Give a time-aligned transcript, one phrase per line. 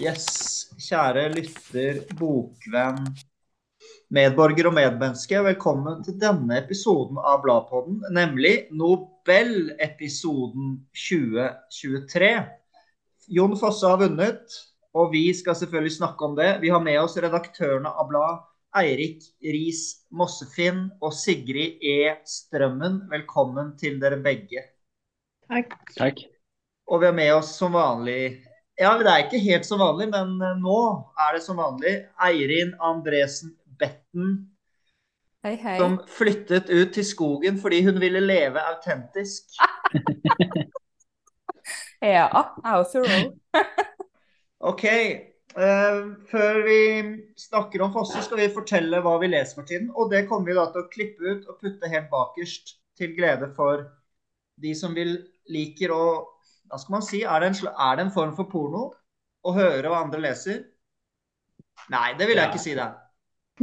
[0.00, 3.10] Yes, kjære lytter, bokvenn,
[4.08, 5.36] medborger og medmenneske.
[5.44, 12.32] Velkommen til denne episoden av Bladpodden, nemlig Nobel-episoden 2023.
[13.36, 14.56] Jon Fosse har vunnet,
[14.96, 16.48] og vi skal selvfølgelig snakke om det.
[16.64, 18.40] Vi har med oss redaktørene av Blad,
[18.80, 22.24] Eirik Riis Mossefinn og Sigrid E.
[22.24, 23.04] Strømmen.
[23.12, 24.64] Velkommen til dere begge.
[25.44, 25.76] Takk.
[25.92, 26.24] Takk.
[26.88, 28.48] Og vi har med oss som vanlig
[28.80, 30.78] ja, det er ikke helt som vanlig, men eh, nå
[31.20, 31.98] er det som vanlig.
[32.24, 34.38] Eirin Andresen Betten.
[35.44, 35.76] Hei, hei.
[35.80, 39.52] Som flyttet ut til skogen fordi hun ville leve autentisk.
[42.16, 43.28] ja, roll.
[44.72, 44.86] OK.
[45.50, 46.80] Uh, før vi
[47.40, 49.88] snakker om Fosse, skal vi fortelle hva vi leser for tiden.
[49.92, 53.48] Og det kommer vi da til å klippe ut og putte helt bakerst, til glede
[53.56, 53.88] for
[54.60, 55.16] de som vil
[55.50, 56.04] liker å
[56.70, 58.84] hva skal man si, er det, en, er det en form for porno
[59.42, 60.60] å høre hva andre leser?
[61.90, 62.50] Nei, det vil jeg ja.
[62.52, 62.86] ikke si det.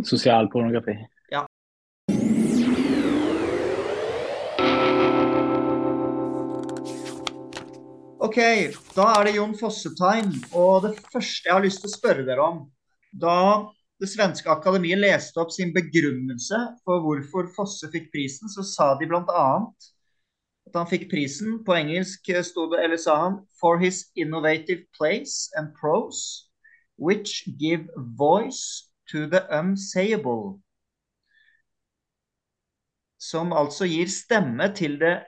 [0.10, 0.98] Sosial pornografi.
[1.32, 1.46] Ja.
[8.28, 8.40] OK,
[8.98, 10.44] da er det Jon Fosse-time.
[10.60, 12.66] Og det første jeg har lyst til å spørre dere om
[13.16, 13.38] Da
[13.98, 19.08] det svenske akademiet leste opp sin begrunnelse for hvorfor Fosse fikk prisen, så sa de
[19.10, 19.48] bl.a
[20.68, 21.62] at han fikk prisen.
[21.66, 26.50] På engelsk sto det, eller sa han, 'for his innovative place and prose,
[26.98, 30.62] which give voice to the unsayable'.
[33.20, 35.24] Som altså gir stemme til det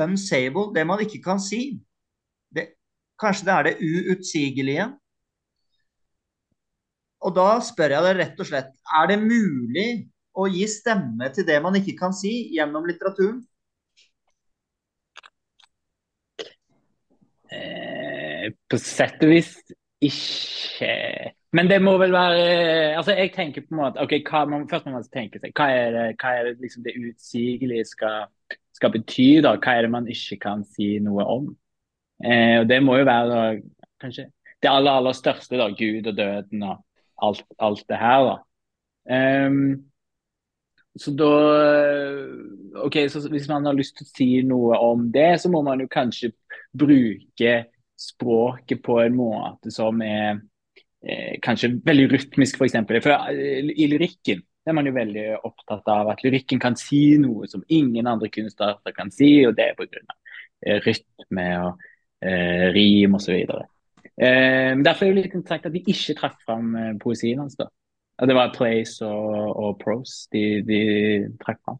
[0.00, 1.80] unsayable, det man ikke kan si.
[2.54, 2.68] Det,
[3.20, 4.86] kanskje det er det uutsigelige.
[7.20, 9.88] Og da spør jeg deg rett og slett, er det mulig
[10.38, 13.40] å gi stemme til det man ikke kan si gjennom litteraturen?
[17.50, 19.52] Eh, på sett og vis
[20.04, 20.92] ikke
[21.56, 22.42] Men det må vel være
[22.98, 25.68] altså Jeg tenker på en måte ok, hva man, Først må man tenke seg hva
[25.74, 28.28] er det, hva er det, liksom det utsigelige skal,
[28.76, 29.40] skal, bety?
[29.42, 31.48] da, Hva er det man ikke kan si noe om?
[32.22, 33.46] Eh, og Det må jo være da,
[34.02, 34.28] kanskje
[34.62, 36.80] det aller aller største, da, Gud og døden og
[37.22, 38.24] alt, alt det her.
[38.26, 39.46] da.
[39.46, 39.84] Um,
[40.98, 41.28] så da
[42.82, 45.80] OK, så hvis man har lyst til å si noe om det, så må man
[45.80, 46.32] jo kanskje
[46.74, 47.54] bruke
[47.98, 50.38] språket på en måte som er
[51.02, 52.78] eh, kanskje veldig rytmisk, f.eks.
[52.86, 57.16] For, for eh, i lyrikken er man jo veldig opptatt av at lyrikken kan si
[57.20, 60.04] noe som ingen andre kunstarter kan si, og det er pga.
[60.66, 61.82] Eh, rytme og
[62.26, 63.36] eh, rim osv.
[64.18, 67.56] Eh, derfor er det litt interessant at de ikke trakk fram eh, poesien hans.
[67.58, 67.68] da.
[68.26, 70.80] Det var Place og, og Prose de, de
[71.38, 71.78] trakk fram.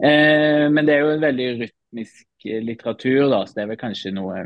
[0.00, 4.14] Eh, men det er jo en veldig rytmisk litteratur, da, så det er vel kanskje
[4.16, 4.40] noe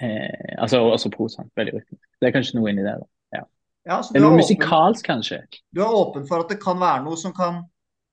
[0.00, 1.50] eh, Altså også prosaen.
[1.56, 2.04] Veldig rytmisk.
[2.20, 2.96] Det er kanskje noe inni det.
[3.00, 3.08] da.
[3.38, 3.44] Ja.
[3.88, 5.42] Ja, det er noe musikalsk, kanskje.
[5.74, 7.64] Du er åpen for at det kan være noe som kan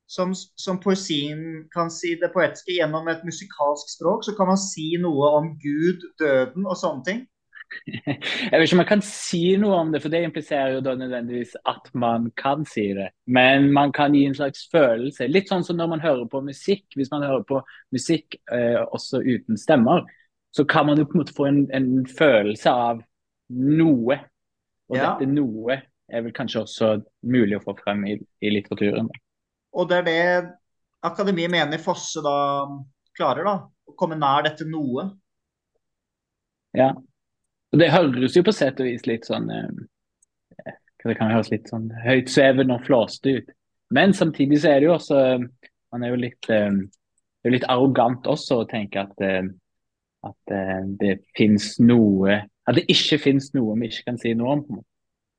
[0.08, 4.94] som, som, poesien kan si det poetiske gjennom et musikalsk språk, så kan man si
[5.04, 7.26] noe om Gud, døden og sånne ting?
[8.08, 10.94] Jeg vet ikke om man kan si noe om det, for det impliserer jo da
[10.96, 13.10] nødvendigvis at man kan si det.
[13.28, 15.28] Men man kan gi en slags følelse.
[15.28, 16.86] Litt sånn som når man hører på musikk.
[16.96, 17.60] Hvis man hører på
[17.92, 20.08] musikk eh, også uten stemmer,
[20.56, 23.02] så kan man jo på en måte få en, en følelse av
[23.54, 24.20] noe.
[24.88, 25.12] Og ja.
[25.12, 26.92] dette noe er vel kanskje også
[27.28, 29.10] mulig å få frem i, i litteraturen.
[29.78, 30.22] Og det er det
[31.06, 32.38] akademiet mener Fosse da
[33.18, 33.56] klarer, da?
[33.88, 35.10] Å komme nær dette noe?
[36.78, 36.94] Ja.
[37.74, 41.70] Og Det høres jo på sett og vis litt sånn eh, Det kan høres litt
[41.72, 43.52] sånn høytsvevende og flåste ut.
[43.94, 45.22] Men samtidig så er det jo også
[45.94, 46.80] Man er jo litt, eh,
[47.48, 49.48] er litt arrogant også å tenke at, eh,
[50.26, 54.58] at eh, det finnes noe At det ikke finnes noe vi ikke kan si noe
[54.58, 54.80] om.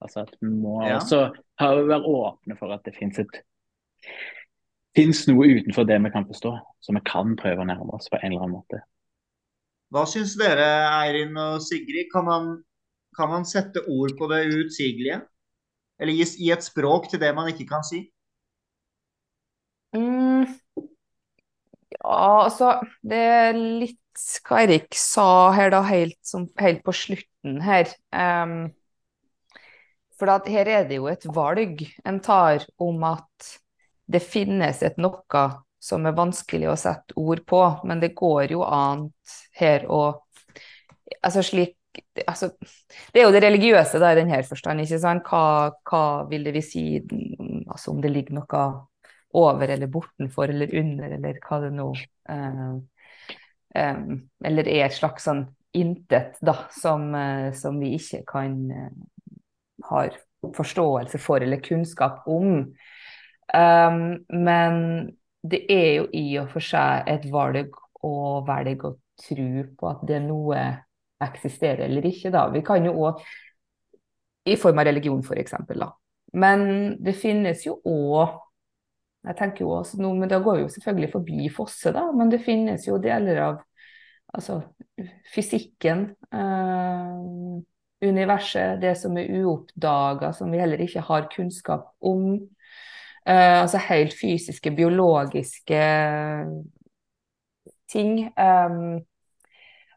[0.01, 0.99] Altså at Vi må ja.
[1.01, 1.25] også
[1.61, 3.41] ha, være åpne for at det finnes et
[4.97, 8.19] fins noe utenfor det vi kan forstå, som vi kan prøve å nærme oss på
[8.19, 8.81] en eller annen måte.
[9.95, 10.67] Hva syns dere,
[11.03, 12.09] Eirin og Sigrid?
[12.13, 12.49] Kan man,
[13.17, 15.23] kan man sette ord på det uutsigelige?
[15.99, 18.05] Eller gi, gi, et språk til det man ikke kan si?
[19.97, 20.28] Mm.
[22.09, 24.01] Altså Det er litt
[24.49, 27.91] hva Erik sa her, da, helt, som, helt på slutten her.
[28.11, 28.73] Um,
[30.19, 33.53] for her er det jo et valg en tar om at
[34.11, 35.45] det finnes et noe
[35.79, 40.25] som er vanskelig å sette ord på, men det går jo annet her å
[41.25, 41.73] Altså slik
[42.29, 42.51] altså,
[43.15, 44.83] Det er jo det religiøse da, i denne forstand.
[44.83, 45.25] ikke sant?
[45.25, 48.61] Hva, hva vil det vi si altså om det ligger noe
[49.37, 52.79] over eller bortenfor eller under, eller hva det nå uh,
[53.75, 54.07] um,
[54.45, 55.45] Eller er et slags sånn
[55.77, 58.95] intet da, som, eh, som vi ikke kan eh,
[59.85, 60.17] har
[60.57, 62.73] forståelse for eller kunnskap om.
[63.55, 64.01] Um,
[64.33, 64.81] men
[65.43, 70.03] det er jo i og for seg et valg å velge å tro på at
[70.09, 70.65] det er noe
[71.25, 72.33] eksisterer eller ikke.
[72.35, 72.47] Da.
[72.55, 73.23] Vi kan jo òg
[74.49, 75.55] I form av religion, f.eks.
[76.33, 76.63] Men
[77.05, 78.39] det finnes jo òg
[79.29, 82.31] jeg tenker jo også noe, men Da går vi jo selvfølgelig forbi Fosse, da, men
[82.33, 83.59] det finnes jo deler av
[84.35, 84.61] altså,
[85.35, 87.19] fysikken, eh,
[88.09, 92.39] universet, det som er uoppdaga, som vi heller ikke har kunnskap om.
[93.29, 95.83] Eh, altså helt fysiske, biologiske
[97.93, 98.21] ting.
[98.33, 98.81] Eh,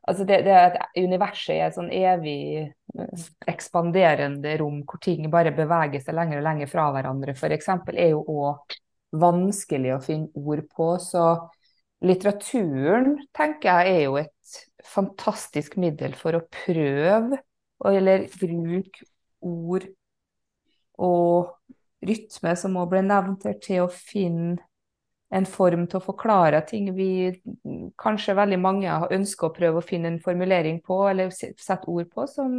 [0.07, 2.71] altså det, det at universet er et sånn evig
[3.47, 8.23] ekspanderende rom hvor ting bare beveger seg lenger og lenger fra hverandre, f.eks., er jo
[8.27, 10.93] òg vanskelig å finne ord på.
[11.03, 11.25] Så
[12.05, 17.41] litteraturen, tenker jeg, er jo et fantastisk middel for å prøve,
[17.87, 19.05] eller bruke
[19.41, 19.87] ord
[21.01, 21.55] og
[22.05, 24.59] rytme, som òg ble nevnt her, til å finne
[25.31, 27.31] en form til å forklare ting vi
[28.01, 32.25] kanskje veldig mange ønsker å prøve å finne en formulering på, eller sette ord på,
[32.27, 32.51] som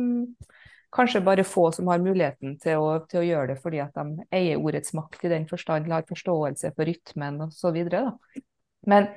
[0.93, 4.27] kanskje bare få som har muligheten til å, til å gjøre det fordi at de
[4.35, 7.79] eier ordets makt i den forstand, har forståelse for rytmen osv.
[8.91, 9.09] Men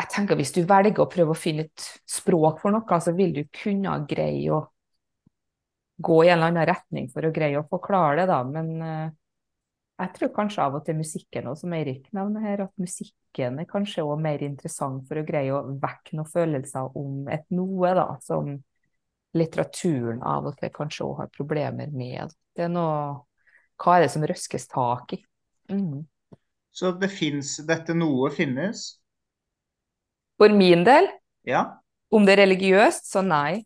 [0.00, 3.34] jeg tenker hvis du velger å prøve å finne et språk for noe, så vil
[3.36, 4.64] du kunne greie å
[6.00, 8.38] gå i en eller annen retning for å greie å forklare det, da.
[8.48, 9.10] Men uh,
[10.00, 13.68] jeg tror kanskje av og til musikken, òg, som Eirik nevner her, at musikken er
[13.68, 18.06] kanskje også mer interessant for å greie å vekke noen følelser om et noe, da,
[18.24, 18.54] som
[19.36, 22.32] litteraturen av og til kanskje òg har problemer med.
[22.56, 23.26] Det er noe
[23.80, 25.20] Hva er det som røskes tak i?
[25.72, 26.02] Mm.
[26.74, 28.82] Så det fins Dette noe finnes?
[30.40, 31.08] For min del?
[31.48, 31.66] Ja.
[32.10, 33.62] Om det er religiøst, så nei.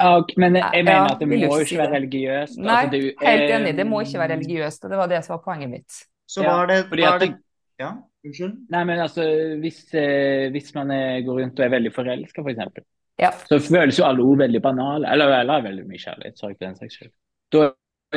[0.00, 2.56] Ja, men jeg mener at det må jo ikke være religiøst.
[2.58, 3.74] Nei, altså, det, helt enig.
[3.78, 5.98] Det må ikke være religiøst, og det var det som var poenget mitt.
[6.26, 7.34] Så var det, var det
[7.80, 7.92] Ja,
[8.24, 8.56] unnskyld?
[8.72, 9.26] Nei, men altså,
[9.60, 12.88] hvis, eh, hvis man er, går rundt og er veldig forelska, f.eks.,
[13.20, 13.30] ja.
[13.48, 15.12] Så føles jo alle ord veldig banale.
[15.12, 16.38] Eller, eller veldig mye kjærlighet.
[16.38, 17.12] Sorry for den saks skyld.
[17.52, 17.68] Da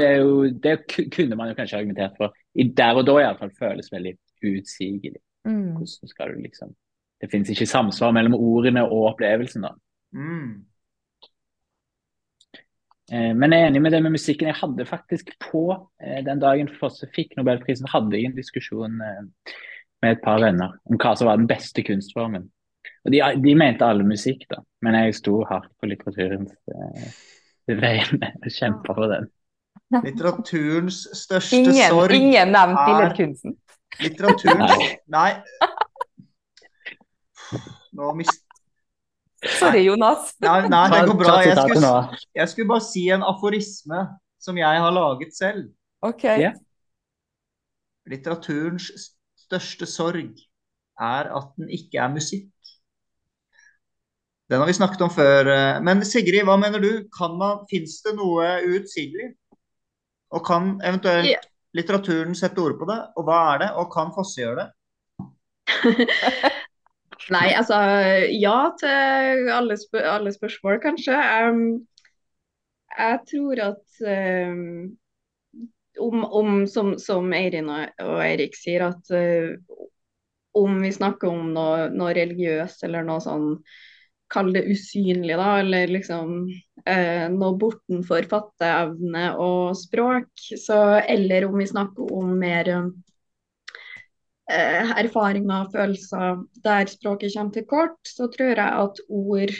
[0.01, 0.77] er jo, det
[1.13, 2.35] kunne man jo kanskje argumentert for.
[2.55, 4.15] I der og da iallfall føles veldig
[4.45, 5.21] utsigelig.
[5.45, 5.75] Mm.
[5.77, 6.73] Hvordan skal du liksom
[7.21, 9.69] Det finnes ikke samsvar mellom ordene og opplevelsen, da.
[10.11, 10.65] Mm.
[13.11, 14.49] Eh, men jeg er enig med det med musikken.
[14.49, 15.63] Jeg hadde faktisk på
[16.01, 19.53] eh, den dagen Fosse fikk Nobelprisen, hadde jeg en diskusjon eh,
[20.03, 22.49] med et par venner om hva som var den beste kunstformen.
[23.05, 24.61] Og de, de, mente alle musikk, da.
[24.85, 27.09] Men jeg sto hardt på litteraturens eh,
[27.77, 29.29] vegne og kjempa for den.
[30.01, 33.53] Litteraturens største ingen, sorg Ingen nevnt billedkunsten?
[34.01, 35.29] Litteraturens Nei.
[37.95, 38.41] Nå mist...
[39.59, 40.33] Sorry, Jonas.
[40.41, 41.35] Nei, nei, det går bra.
[41.45, 41.89] Jeg skulle,
[42.33, 43.99] jeg skulle, bare si en aforisme
[44.41, 45.67] som jeg har laget selv.
[46.01, 46.25] Ok.
[46.25, 46.57] Yeah.
[48.09, 48.89] Litteraturens
[49.45, 50.33] største sorg
[50.97, 52.49] er at den ikke er musikk.
[54.49, 55.49] Den har vi snakket om før.
[55.49, 56.91] Eh, men Sigrid, hva mener du?
[57.17, 59.31] Kan man, Fins det noe uutsigelig?
[60.35, 61.47] Og kan eventuelt yeah.
[61.77, 62.99] litteraturen sette ord på det?
[63.17, 63.71] Og hva er det?
[63.79, 64.69] Og kan Fosse gjøre det?
[67.33, 67.77] Nei, altså
[68.29, 71.15] ja til alle, spør alle spørsmål, kanskje.
[71.17, 71.63] Um,
[72.93, 74.03] jeg tror at
[74.51, 74.93] um,
[76.05, 79.55] om, om, som, som Eirin og Eirik sier, at uh,
[80.55, 83.49] om vi snakker om noe, noe religiøst eller noe sånn
[84.31, 86.37] kall det usynlig, da, eller liksom
[86.85, 90.31] eh, noe bortenfor fatteevne og språk.
[90.61, 92.71] Så, eller om vi snakker om mer
[94.49, 99.53] eh, erfaringer og følelser der språket kommer til kort, så tror jeg at ord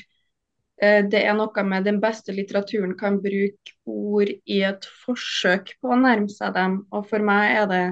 [0.81, 5.93] eh, Det er noe med den beste litteraturen kan bruke ord i et forsøk på
[5.93, 6.81] å nærme seg dem.
[6.91, 7.85] Og for meg er det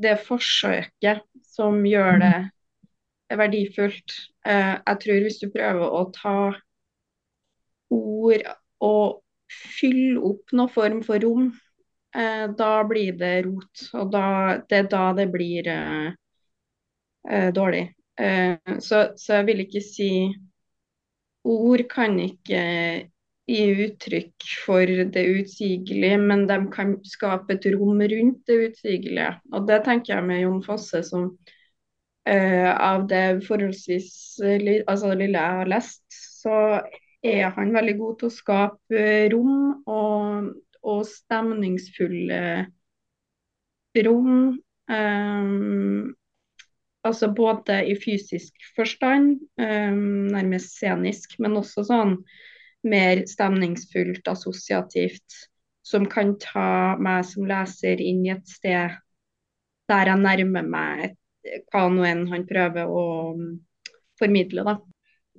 [0.00, 2.36] det forsøket som gjør det
[3.38, 4.16] verdifullt.
[4.46, 6.36] Eh, jeg tror hvis du prøver å ta
[7.90, 8.46] ord
[8.80, 9.20] og
[9.50, 11.50] fylle opp noen form for rom,
[12.16, 13.86] eh, da blir det rot.
[14.00, 14.26] Og da,
[14.70, 17.88] det er da det blir eh, dårlig.
[18.20, 20.10] Så, så, jeg vil ikke si
[21.48, 22.58] Ord kan ikke
[23.48, 29.30] gi uttrykk for det utsigelige, men de kan skape et rom rundt det utsigelige.
[29.54, 31.30] Og det tenker jeg med Jon Fosse som
[32.28, 34.10] Uh, av det forholdsvis
[34.44, 36.56] altså det lille jeg har lest, så
[37.24, 39.56] er han veldig god til å skape rom
[39.88, 40.50] og,
[40.84, 42.42] og stemningsfulle
[44.06, 44.58] rom.
[44.90, 46.16] Um,
[47.00, 52.18] Altså både i fysisk forstand, um, nærmest scenisk, men også sånn
[52.84, 55.38] mer stemningsfullt, assosiativt,
[55.80, 58.98] som kan ta meg som leser inn i et sted
[59.90, 61.16] der jeg nærmer meg et,
[61.72, 63.04] hva nå enn han prøver å
[63.36, 63.50] mm,
[64.20, 64.76] formidle, da.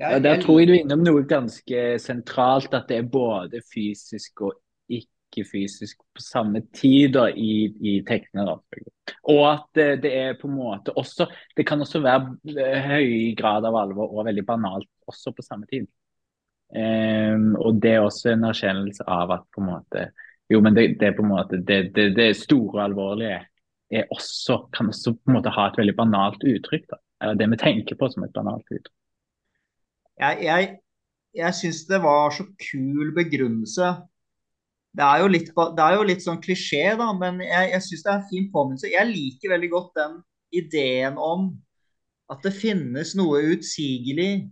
[0.01, 4.47] Ja, der tror jeg du er innom noe ganske sentralt, at det er både fysisk
[4.47, 4.55] og
[4.89, 8.47] ikke-fysisk på samme tid da, i, i tekstene.
[9.29, 11.27] Og at det, det, er på en måte også
[11.57, 15.85] Det kan også være høy grad av alvor og veldig banalt også på samme tid.
[16.71, 20.05] Um, og det er også en erkjennelse av at på en måte
[20.51, 23.41] Jo, men det, det er på en måte det, det, det store og alvorlige
[23.91, 26.85] også, kan også på en måte ha et veldig banalt uttrykk.
[26.89, 28.95] da, eller Det vi tenker på som et banalt uttrykk.
[30.21, 30.69] Jeg, jeg,
[31.35, 33.89] jeg syns det var så kul begrunnelse.
[34.91, 38.11] Det er jo litt, er jo litt sånn klisjé, da, men jeg, jeg syns det
[38.11, 38.91] er en fin påminnelse.
[38.91, 40.17] Jeg liker veldig godt den
[40.51, 41.53] ideen om
[42.31, 44.49] at det finnes noe utsigelig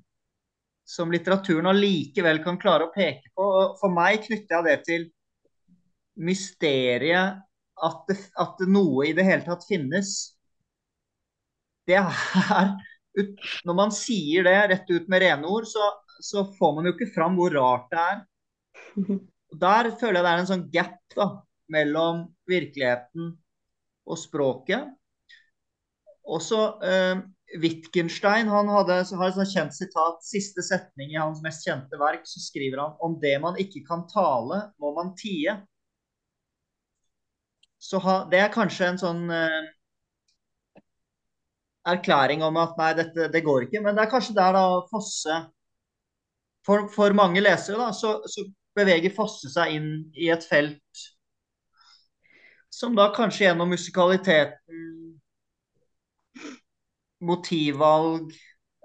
[0.90, 3.46] som litteraturen allikevel kan klare å peke på.
[3.80, 5.06] For meg knytter jeg det til
[6.20, 7.44] mysteriet
[7.86, 10.14] at, det, at noe i det hele tatt finnes.
[11.88, 12.76] Det er
[13.68, 15.90] Når man sier det rett ut med rene ord, så,
[16.24, 18.22] så får man jo ikke fram hvor rart det er.
[19.64, 21.26] Der føler jeg det er en sånn gap da,
[21.74, 23.34] mellom virkeligheten
[24.10, 24.88] og språket.
[26.30, 27.24] Også eh,
[27.58, 32.28] Wittgenstein han hadde, har et sånt kjent sitat, siste setning i hans mest kjente verk,
[32.30, 35.58] så skriver han om det man ikke kan tale, må man tie.
[37.80, 39.70] Så ha, det er kanskje en sånn eh,
[41.88, 43.82] erklæring om at nei, dette det går ikke.
[43.86, 45.46] Men det er kanskje der da Fosse
[46.68, 48.44] For, for mange lesere da, så, så,
[48.78, 51.06] beveger Fosse seg inn i et felt
[52.70, 54.84] som da kanskje gjennom musikaliteten,
[57.26, 58.30] motivvalg,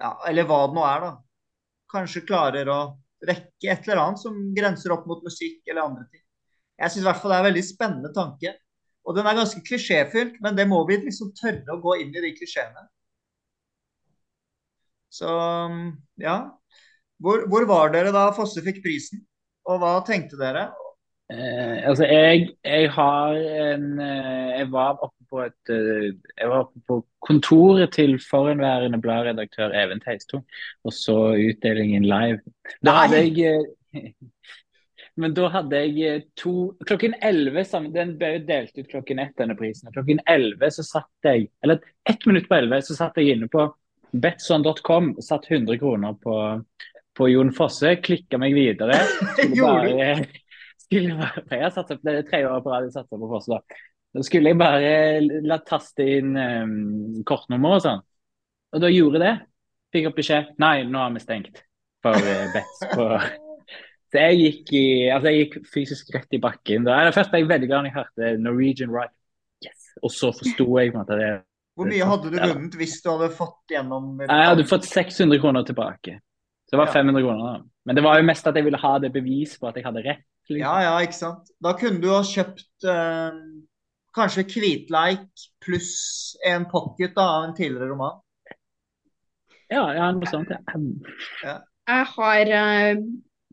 [0.00, 1.10] ja, eller hva det nå er, da,
[1.92, 2.78] kanskje klarer å
[3.28, 6.24] rekke et eller annet som grenser opp mot musikk eller andre ting.
[6.80, 8.54] Jeg syns i hvert fall det er en veldig spennende tanke.
[9.04, 12.22] Og den er ganske klisjéfylt, men det må vi liksom tørre å gå inn i
[12.24, 12.86] de klisjeene.
[15.12, 15.30] Så
[16.20, 16.38] ja.
[17.22, 19.22] Hvor, hvor, var dere da Fosse fikk prisen,
[19.68, 20.70] og hva tenkte dere?
[21.32, 26.66] Eh, altså, jeg, jeg, har en eh, Jeg var oppe på et eh, Jeg var
[26.66, 30.44] oppe på kontoret til forhenværende bladredaktør Even Teistung
[30.84, 32.42] og så utdelingen live.
[32.84, 33.64] Da hadde jeg
[35.16, 39.36] Men da hadde jeg eh, to Klokken 11 Den ble jo delt ut klokken ett,
[39.38, 39.92] denne prisen.
[39.94, 43.68] Klokken 11 så satt jeg Eller ett minutt på 11 så satt jeg inne på
[44.14, 46.34] betson.com satt 100 kroner på,
[47.18, 47.96] på Jon Fosse.
[48.02, 49.00] Klikka meg videre.
[49.34, 50.18] Skulle bare,
[50.84, 53.58] skulle bare, jeg har satset, det tre år på rad jeg satsa på Fosse.
[53.58, 53.82] da.
[54.14, 58.04] Da skulle jeg bare la taste inn um, kortnummer og sånn.
[58.74, 59.34] Og da gjorde jeg det.
[59.94, 61.64] Fikk opp beskjed Nei, nå har vi stengt
[62.04, 63.08] for uh, bets på
[64.20, 66.86] jeg gikk, i, altså jeg gikk fysisk rett i bakken.
[66.86, 67.00] Da.
[67.14, 69.14] Først ble jeg veldig glad da jeg hørte Norwegian Right.
[69.64, 69.90] Yes.
[70.02, 71.32] Og så forsto jeg på en måte det.
[71.74, 75.66] Hvor mye hadde du vunnet hvis du hadde fått gjennom Jeg hadde fått 600 kroner
[75.66, 76.20] tilbake.
[76.68, 77.44] Så det var 500 kroner.
[77.44, 77.64] da.
[77.84, 80.04] Men det var jo mest at jeg ville ha det bevis på at jeg hadde
[80.06, 80.24] rett.
[80.48, 80.60] Liksom.
[80.60, 81.50] Ja, ja, ikke sant.
[81.64, 83.36] Da kunne du ha kjøpt eh,
[84.14, 88.20] kanskje Kvitleik pluss en pocket da, av en tidligere roman.
[89.72, 90.52] Ja, ja noe sånt.
[90.52, 90.60] Ja.
[91.42, 91.56] ja.
[91.84, 93.00] Jeg har uh,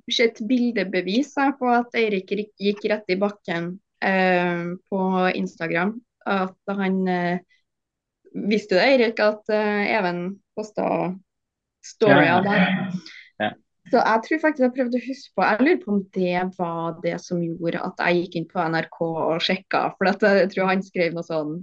[0.10, 5.01] sett bildebevis på at Eirik gikk rett i bakken eh, på
[5.36, 5.96] Instagram.
[6.25, 7.39] At han eh,
[8.31, 10.86] Visste du det, Eirik, at eh, Even posta
[11.84, 12.38] storya ja.
[12.46, 12.62] der?
[13.41, 13.50] Ja.
[13.91, 17.00] Så jeg tror faktisk jeg prøvde å huske på Jeg lurer på om det var
[17.03, 19.81] det som gjorde at jeg gikk inn på NRK og sjekka.
[19.98, 21.58] For jeg tror han skrev noe sånn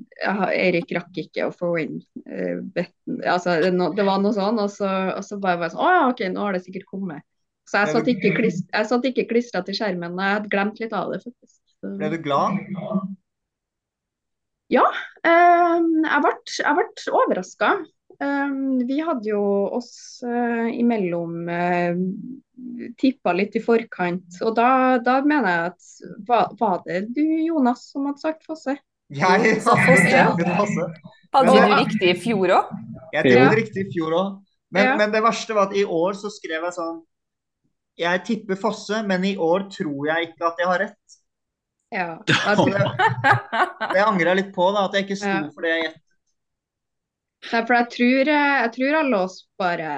[0.50, 3.22] Eirik rakk ikke å få inn uh, betten.
[3.22, 6.04] Altså, det, det, var noe sånn, og så, og så bare bare sånn Å ja,
[6.10, 7.24] OK, nå har det sikkert kommet.
[7.68, 10.16] Så jeg satt ikke, klist, jeg satt ikke klistra til skjermen.
[10.16, 11.56] Jeg hadde glemt litt av det, faktisk.
[11.78, 11.92] Så.
[12.00, 12.58] Ble du glad?
[14.72, 14.84] Ja,
[15.24, 17.76] eh, jeg ble, jeg ble overraska.
[18.18, 18.54] Eh,
[18.88, 19.42] vi hadde jo
[19.76, 22.00] oss eh, imellom eh,
[22.98, 24.40] tippa litt i forkant.
[24.42, 24.70] Og da,
[25.04, 28.78] da mener jeg at var, var, det du Jonas som hadde sagt Fosse?
[29.14, 30.10] Jeg sa Fosse.
[30.10, 30.32] Ja.
[31.36, 32.74] Hadde du det riktig i fjor òg?
[33.14, 34.34] Jeg trodde det riktig i fjor òg.
[34.74, 34.96] Men, ja.
[35.00, 36.98] men, det verste var at i år så skrev jeg sånn
[37.98, 41.16] jeg tipper Fosse, men i år tror jeg ikke at jeg har rett.
[41.94, 42.10] Ja.
[42.48, 42.68] Altså,
[43.94, 45.48] det, angrer jeg litt på, da, at jeg ikke sto ja.
[45.54, 46.04] for det jeg gjettet.
[47.48, 49.90] Nei, for jeg tror, jeg tror, alle oss bare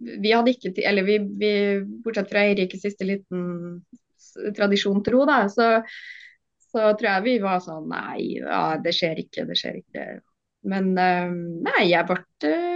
[0.00, 1.50] Vi hadde ikke Eller vi, vi
[2.00, 3.42] bortsett fra Eirikes siste liten
[4.56, 5.66] tradisjon tro, da, så,
[6.72, 10.06] så tror jeg vi var sånn Nei, ja, det skjer ikke, det skjer ikke.
[10.72, 11.36] Men eh,
[11.68, 12.75] nei, jeg ble eh,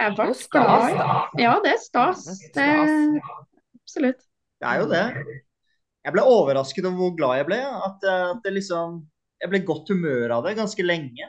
[0.00, 0.98] Jeg ble er stas.
[1.40, 2.26] Ja, det er stas.
[2.54, 3.22] Det er Det,
[3.80, 4.22] absolutt.
[4.60, 5.04] Det er jo det.
[6.00, 7.60] Jeg ble overrasket over hvor glad jeg ble.
[7.60, 9.02] At, eh, at det liksom
[9.40, 11.28] Jeg ble i godt humør av det ganske lenge.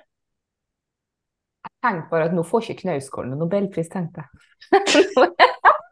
[1.62, 5.30] Jeg tenkte bare at nå får ikke Knausgården nobelpris, tenkte jeg.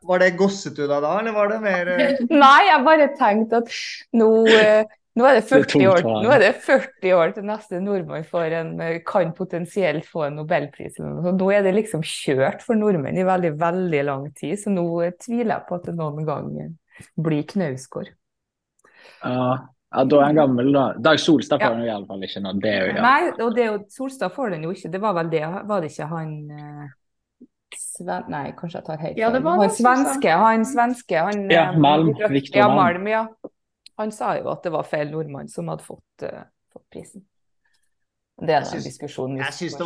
[0.10, 3.72] Var det gossetuda da, eller var det mer eh, Nei, jeg bare tenkte at
[4.20, 8.24] nå, eh, nå, er det 40 år, nå er det 40 år til neste nordmann
[8.28, 11.00] får en, eh, kan potensielt få en nobelpris.
[11.04, 15.12] Nå er det liksom kjørt for nordmenn i veldig, veldig lang tid, så nå eh,
[15.20, 16.54] tviler jeg på at det noen gang
[17.20, 18.10] blir Knausgård.
[19.24, 19.58] Ja,
[19.90, 20.86] ja, da er han gammel, da.
[21.02, 21.68] Dag Solstad Ja.
[21.70, 22.52] får han jo iallfall ikke nå.
[22.62, 23.02] Det er jo ja.
[23.02, 24.92] Nei, og det er jo, Solstad får den jo ikke.
[24.94, 26.88] Det var vel det, var det ikke han eh,
[27.80, 29.46] Sven, Nei, kanskje jeg tar helt Ja, det feil.
[29.46, 32.70] var Han svenske, han svenske, han Ja, Malm, Viktor Malm.
[32.70, 32.76] ja.
[32.76, 33.08] Malm.
[33.08, 33.26] Ja.
[34.00, 37.26] Han sa jo at det var feil nordmann som hadde fått, uh, fått prisen.
[38.40, 39.36] Det er en diskusjon.
[39.36, 39.86] jeg syns det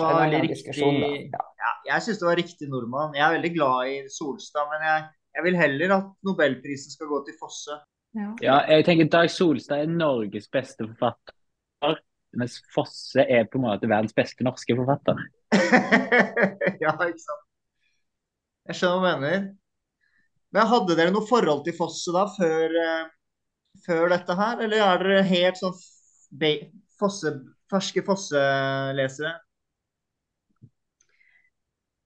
[1.34, 1.72] Ja.
[1.88, 3.16] Ja, det var riktig nordmann.
[3.18, 7.24] Jeg er veldig glad i Solstad, men jeg, jeg vil heller at nobelprisen skal gå
[7.26, 7.80] til Fosse.
[8.14, 8.28] Ja.
[8.46, 11.98] Ja, jeg tenker Dag Solstad er Norges beste forfatter,
[12.38, 15.26] mens Fosse er på en måte verdens beste norske forfatter.
[16.84, 17.44] ja, ikke sant.
[18.70, 19.50] Jeg skjønner hva du mener.
[20.54, 23.12] Men hadde dere noe forhold til Fosse da, før, eh,
[23.86, 24.62] før dette her?
[24.64, 25.76] Eller er dere helt sånn
[27.00, 27.34] Fosse,
[27.72, 29.34] ferske Fosse-lesere?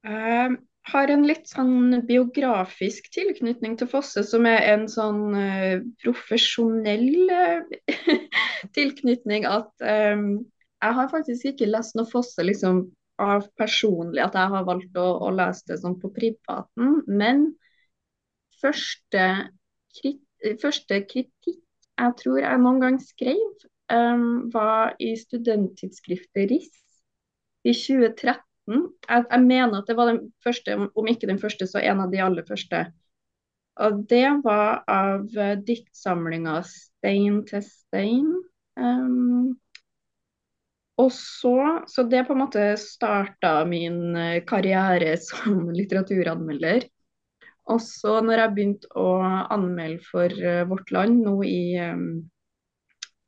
[0.08, 0.58] Jeg
[0.92, 7.98] har en litt sånn biografisk tilknytning til Fosse, som er en sånn uh, profesjonell uh,
[8.78, 10.30] tilknytning at um,
[10.78, 12.86] jeg har faktisk ikke lest noe Fosse liksom
[13.20, 17.50] av personlig, at jeg har valgt å, å lese det sånn på privaten, men
[18.62, 19.26] første,
[19.98, 20.22] krit,
[20.62, 21.58] første kritikk
[21.98, 26.70] jeg tror jeg noen gang skrev, um, var i studenttidsskriftet RIS
[27.66, 28.84] i 2013.
[29.08, 32.14] Jeg, jeg mener at det var den første, om ikke den første, så en av
[32.14, 32.84] de aller første.
[33.82, 38.36] Og det var av uh, diktsamlinga 'Stein til stein'.
[38.78, 39.58] Um,
[41.02, 46.88] og så, så det på en måte starta min eh, karriere som litteraturanmelder.
[47.68, 49.12] Og så når jeg begynte å
[49.54, 52.08] anmelde for eh, Vårt Land nå i um,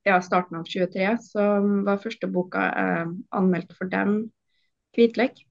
[0.08, 1.48] ja, starten av 23, så
[1.86, 4.22] var første boka jeg anmeldte for dem
[4.96, 5.44] Hvitlek.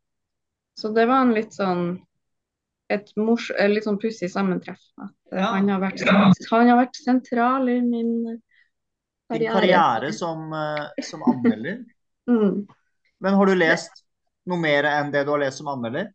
[0.78, 1.98] Så det var en litt sånn
[2.88, 4.80] et mors, eh, litt sånn pussig sammentreff.
[4.96, 5.52] At eh, Ja.
[5.52, 8.40] han, har vært, han har vært sentral i min Din
[9.28, 9.52] karriere.
[9.52, 11.84] karriere som, eh, som anmelder.
[12.28, 12.66] Mm.
[13.24, 14.02] Men har du lest
[14.44, 16.10] noe mer enn det du har lest som anmelder?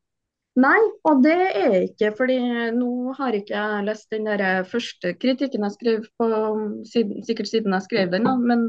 [0.54, 2.36] Nei, og det er ikke fordi
[2.78, 6.28] nå har ikke jeg lest den der første kritikken jeg skrev på,
[6.86, 8.68] siden, sikkert siden jeg skrev den, da, men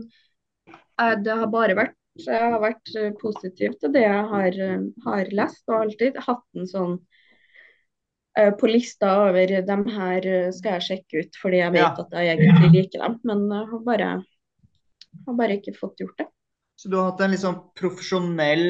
[0.70, 4.87] eh, det har bare vært jeg har vært eh, positiv til det jeg har, eh,
[5.05, 6.94] har lest, og alltid hatt en sånn
[8.38, 11.90] eh, på lista over dem her eh, skal jeg sjekke ut, fordi jeg vet Ja.
[12.07, 14.09] at jeg egentlig liker dem, men jeg har bare,
[15.27, 16.29] har bare ikke fått gjort det.
[16.81, 18.64] Så du har hatt en litt sånn profesjonell,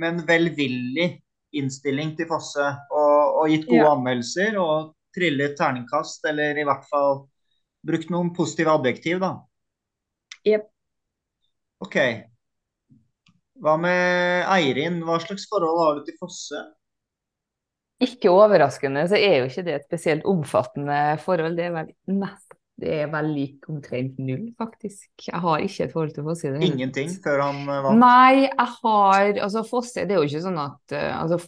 [0.00, 1.08] men velvillig
[1.56, 3.92] innstilling til Fosse, og, og gitt gode Ja.
[3.94, 7.24] anmeldelser, og trillet terningkast, eller i hvert fall
[7.86, 9.32] brukt noen positive adjektiv, da.
[10.46, 10.68] Jep.
[11.80, 11.96] OK.
[13.60, 15.00] Hva med Eirin?
[15.04, 16.60] Hva slags forhold har du til Fosse?
[18.00, 21.58] Ikke overraskende så er jo ikke det et spesielt omfattende forhold.
[21.58, 25.08] Det er vel nest, det er vel lik omtrent null, faktisk.
[25.26, 28.00] Jeg har ikke et forhold til Fosse det Ingenting før han eh, vant?
[28.00, 31.38] Nei, jeg har Altså, Fosse, det er jo ikke sånn at eh, Altså,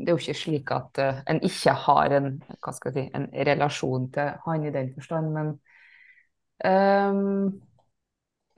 [0.00, 3.18] det er jo ikke slik at uh, en ikke har en Hva skal jeg si
[3.18, 5.50] En relasjon til han i den forstand, men
[6.64, 7.50] um,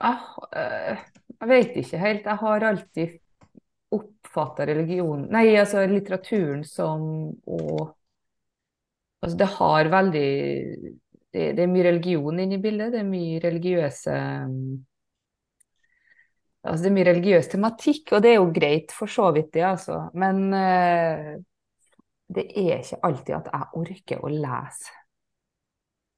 [0.03, 0.21] jeg,
[0.55, 2.25] uh, jeg vet ikke helt.
[2.27, 3.19] Jeg har alltid
[3.93, 7.03] oppfatta religion Nei, altså litteraturen som
[7.43, 7.59] å
[9.23, 10.29] Altså, det har veldig
[11.33, 12.93] det, det er mye religion inne i bildet.
[12.93, 14.17] Det er mye religiøse
[16.63, 19.65] Altså, det er mye religiøs tematikk, og det er jo greit for så vidt, det,
[19.67, 19.97] altså.
[20.15, 21.33] Men uh,
[22.31, 24.93] det er ikke alltid at jeg orker å lese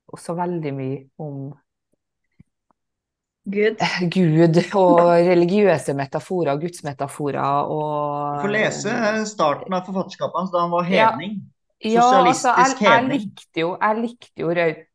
[0.06, 1.45] og så veldig mye om
[3.45, 3.82] Gud.
[4.15, 10.63] Gud og religiøse metaforer, gudsmetaforer og Du får lese eh, starten av forfatterskapet hans da
[10.63, 11.12] han var Ja.
[11.12, 13.12] sosialistisk Ja, altså, jeg, hedning.
[13.12, 14.86] jeg likte jo, jeg likte jo rødt,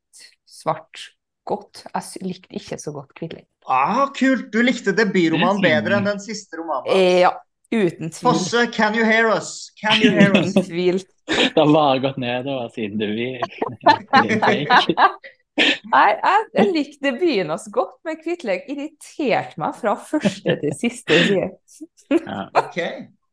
[0.61, 1.07] svart
[1.49, 1.85] godt.
[1.91, 3.47] Jeg likte ikke så godt Kvidling.
[3.71, 4.49] Ah, kult!
[4.55, 6.87] Du likte debutromanen bedre enn den siste romanen.
[6.93, 7.33] Eh, Ja,
[7.73, 8.25] uten tvil.
[8.29, 9.71] Fosse, can you hear us?
[9.81, 10.53] Can you hear us?
[10.55, 11.03] Uten tvil.
[11.31, 13.39] Det har bare gått nedover siden du vil.
[15.93, 21.19] Nei, jeg, jeg likte debuten hans godt, men Kvitleg irriterte meg fra første til siste
[21.27, 21.51] side.
[22.21, 22.45] Ja.
[22.65, 22.79] OK.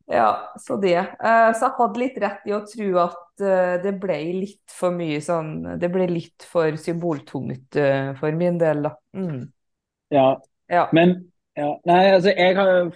[0.07, 0.27] Ja,
[0.63, 0.93] så det.
[0.95, 5.19] Eh, Så jeg hadde litt rett i å tro at det ble litt for mye
[5.23, 8.93] sånn Det ble litt for symboltungt eh, for min del, da.
[9.17, 9.41] Mm.
[10.15, 10.29] ja.
[10.67, 10.89] Ja.
[10.91, 11.13] Men
[11.55, 12.87] ja, nei, altså jeg har jo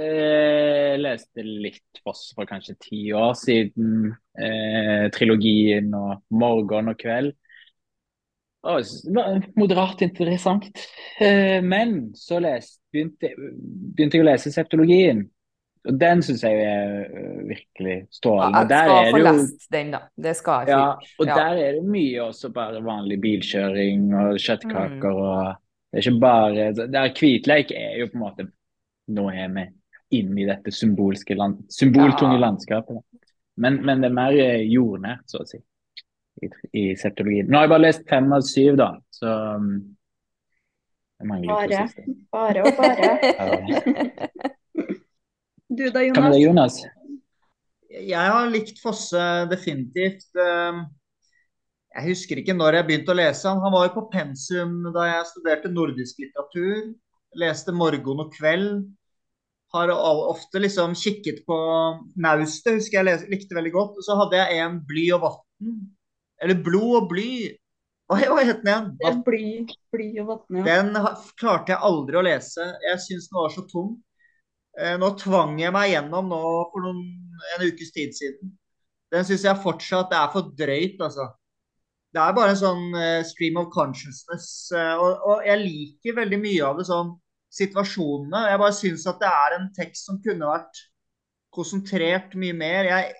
[0.00, 4.12] eh, leste litt Foss for kanskje ti år siden.
[4.36, 7.34] Eh, trilogien og 'Morgen og kveld'.
[8.66, 8.82] Og
[9.56, 10.66] moderat interessant.
[11.20, 15.22] Eh, men så leste, begynte, begynte jeg å lese septologien.
[15.86, 18.58] Og den syns jeg er øh, virkelig strålende.
[18.58, 19.98] Jeg skal få jo lest den, da.
[20.26, 21.34] Det skal jeg ja, og Ja.
[21.34, 24.38] der er det mye også bare vanlig bilkjøring og Mm.
[24.46, 25.54] kjøttkaker og
[25.92, 28.48] Det er ikke bare der Kvitleik er jo på en måte
[29.08, 29.62] Nå er vi
[30.18, 32.40] inne i dette symbolske land, symboltunge Ja.
[32.42, 32.98] landskapet.
[33.56, 35.58] Men, men det er mer eh, jordnært, så å si,
[36.42, 37.46] i, i septologien.
[37.48, 39.96] Nå har jeg bare lest fem av syv, da, så um,
[41.18, 41.88] Bare.
[42.32, 44.50] Bare og bare.
[45.68, 46.78] Du da, Hva med deg, Jonas?
[46.82, 46.92] Jonas?
[47.96, 50.28] Jeg har likt Fosse definitivt.
[50.38, 50.84] Um,
[51.96, 53.62] Jeg husker ikke når jeg begynte å lese han.
[53.64, 56.92] Han var jo på pensum da jeg studerte nordisk litteratur.
[57.40, 58.84] Leste 'Morgen og kveld'.
[59.72, 61.56] Har ofte liksom kikket på
[62.16, 63.96] Naustet, husker jeg likte veldig godt.
[63.96, 65.78] Og så hadde jeg en 'Bly og vatn'.
[66.42, 67.56] Eller 'Blod og bly'.
[68.06, 69.22] Hva het den igjen?
[69.24, 70.64] Bly, bly og vann, ja.
[70.68, 70.92] Den
[71.40, 72.62] klarte jeg aldri å lese.
[72.84, 73.96] Jeg syns den var så tung.
[74.78, 76.40] Eh, Nå tvang jeg meg gjennom nå
[76.72, 77.02] for noen,
[77.56, 78.52] en ukes tid siden.
[79.12, 81.28] Den syns jeg fortsatt er for drøyt, altså.
[82.12, 84.48] Det er bare en sånn eh, stream of consciousness.
[84.76, 87.14] eh, og, og jeg liker veldig mye av det sånn
[87.56, 88.42] situasjonene.
[88.50, 90.82] Jeg bare syns at det er en tekst som kunne vært
[91.56, 92.88] konsentrert mye mer.
[92.90, 93.14] Jeg,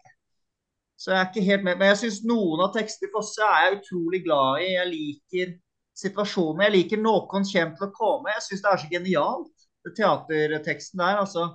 [1.00, 1.78] så jeg er ikke helt med.
[1.80, 4.70] Men jeg syns noen av tekstene i Fosse er jeg utrolig glad i.
[4.74, 5.54] Jeg liker
[5.96, 6.64] situasjonen.
[6.66, 8.32] Jeg liker 'Noen kommer til å komme'.
[8.34, 9.55] Jeg syns det er så genialt,
[9.94, 11.20] teaterteksten der.
[11.22, 11.46] altså.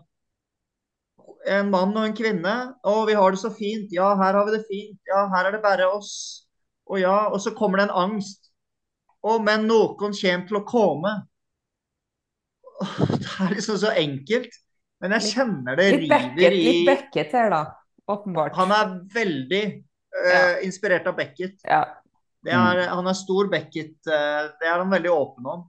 [1.47, 2.53] En mann og en kvinne.
[2.85, 3.89] 'Å, vi har det så fint.
[3.91, 4.99] Ja, her har vi det fint.
[5.09, 6.47] Ja, her er det bare oss.'
[6.91, 8.51] Og ja, og så kommer det en angst.
[9.23, 11.15] 'Å, men noen kommer til å komme'.
[12.81, 14.53] Det er liksom så enkelt.
[15.01, 17.61] Men jeg kjenner det Litt river Beckett, i litt Beckett her, da.
[18.11, 18.55] Åpenbart.
[18.57, 20.41] Han er veldig uh, Ja.
[20.65, 21.57] inspirert av Beckett.
[21.65, 21.83] Ja.
[22.41, 23.97] Det er, han er stor Beckett.
[24.05, 25.63] Uh, det er han veldig åpen om.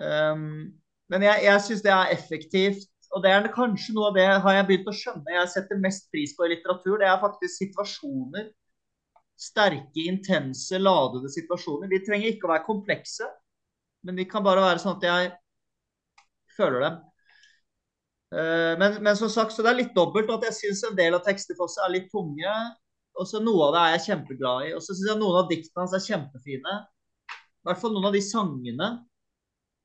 [0.00, 0.79] Um,
[1.10, 2.86] men jeg, jeg syns det er effektivt.
[3.10, 6.04] Og det er kanskje noe av det har jeg begynt å skjønne jeg setter mest
[6.14, 7.00] pris på i litteratur.
[7.02, 8.50] Det er faktisk situasjoner.
[9.40, 11.90] Sterke, intense, ladede situasjoner.
[11.90, 13.26] De trenger ikke å være komplekse,
[14.06, 15.30] men de kan bare være sånn at jeg
[16.56, 17.00] føler dem.
[18.34, 21.16] Eh, Men, men som sagt, så det er litt dobbelt at jeg syns en del
[21.16, 22.54] av tekstene for seg er litt tunge.
[23.18, 24.74] Og så noe av det er jeg kjempeglad i.
[24.76, 26.76] Og så syns jeg noen av diktene hans er kjempefine.
[27.34, 28.90] I hvert fall noen av de sangene.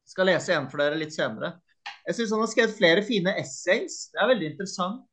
[0.06, 1.56] Skal lese en for dere litt senere.
[2.06, 4.06] Jeg syns han har skrevet flere fine essays.
[4.14, 5.04] Det er veldig interessant.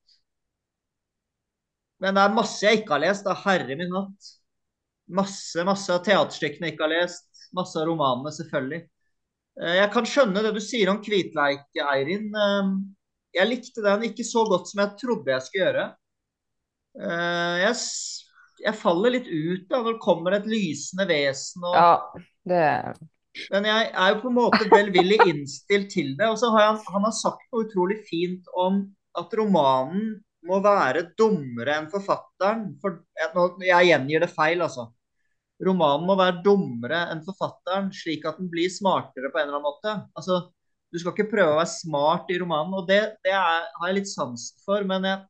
[2.03, 3.27] Men det er masse jeg ikke har lest.
[3.27, 3.35] Da.
[3.45, 4.31] Herre min hatt.
[5.13, 7.29] Masse, masse av teaterstykkene jeg ikke har lest.
[7.57, 8.83] Masse av romanene, selvfølgelig.
[9.61, 12.29] Eh, Jeg kan skjønne det du sier om Kvitleik, Eirin.
[12.33, 12.73] Eh,
[13.39, 15.87] Jeg likte den ikke så godt som jeg trodde jeg skulle gjøre.
[17.01, 17.77] Eh, Jeg,
[18.67, 21.65] jeg faller litt ut da, når det kommer et lysende vesen.
[21.65, 22.63] Og, ja, det
[23.53, 26.29] Men jeg er jo på en måte velvillig innstilt til det.
[26.29, 28.85] Og så har han, han har sagt noe utrolig fint om
[29.19, 30.19] at romanen
[30.49, 32.67] må være dummere enn forfatteren.
[32.83, 34.89] For, jeg, gjengir det feil, altså.
[35.63, 39.69] Romanen må være dummere enn forfatteren, slik at den blir smartere på en eller annen
[39.69, 39.97] måte.
[40.19, 40.45] Altså,
[40.93, 44.03] Du skal ikke prøve å være smart i romanen, og det, det er, har jeg
[44.03, 44.85] litt sans for.
[44.85, 45.23] Men jeg,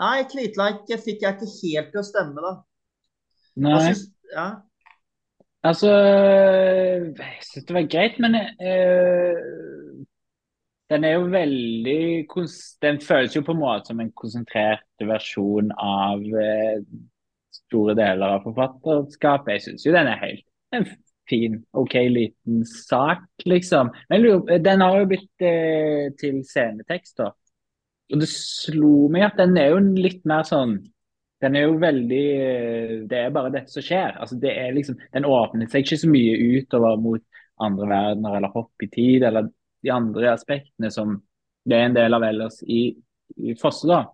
[0.00, 2.52] nei, Kvitleik fikk jeg ikke helt til å stemme, da.
[3.60, 3.80] Nei.
[3.90, 4.46] Synes, ja.
[5.62, 5.90] Altså,
[7.18, 9.36] jeg syns det var greit, men eh,
[10.90, 12.26] den er jo veldig
[12.82, 16.82] Den føles jo på en måte som en konsentrert versjon av eh,
[17.54, 19.52] store deler av forfatterskapet.
[19.54, 20.88] Jeg syns jo den er helt en
[21.30, 23.92] fin, OK liten sak, liksom.
[24.10, 24.26] Men
[24.64, 27.30] den har jo blitt eh, til scenetekst, da.
[28.12, 30.80] Og det slo meg at den er jo litt mer sånn
[31.42, 32.24] den er jo veldig
[33.10, 34.16] Det er bare dette som skjer.
[34.22, 37.24] Altså, det er liksom, den åpner seg ikke så mye utover mot
[37.62, 39.50] andre verdener eller hopp i tid eller
[39.82, 41.16] de andre aspektene som
[41.66, 42.84] det er en del av ellers i,
[43.36, 43.86] i Fosse.
[43.90, 44.04] da.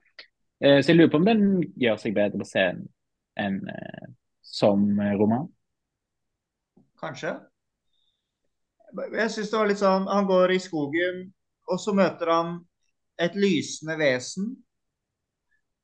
[0.61, 1.45] Eh, Så jeg lurer på om den
[1.81, 2.89] gjør seg bedre på scenen
[3.39, 4.09] enn eh,
[4.45, 4.85] som
[5.21, 5.47] roman.
[7.01, 7.37] Kanskje.
[9.13, 11.27] Jeg syns det var litt sånn Han går i skogen,
[11.69, 12.55] og så møter han
[13.21, 14.55] et lysende vesen.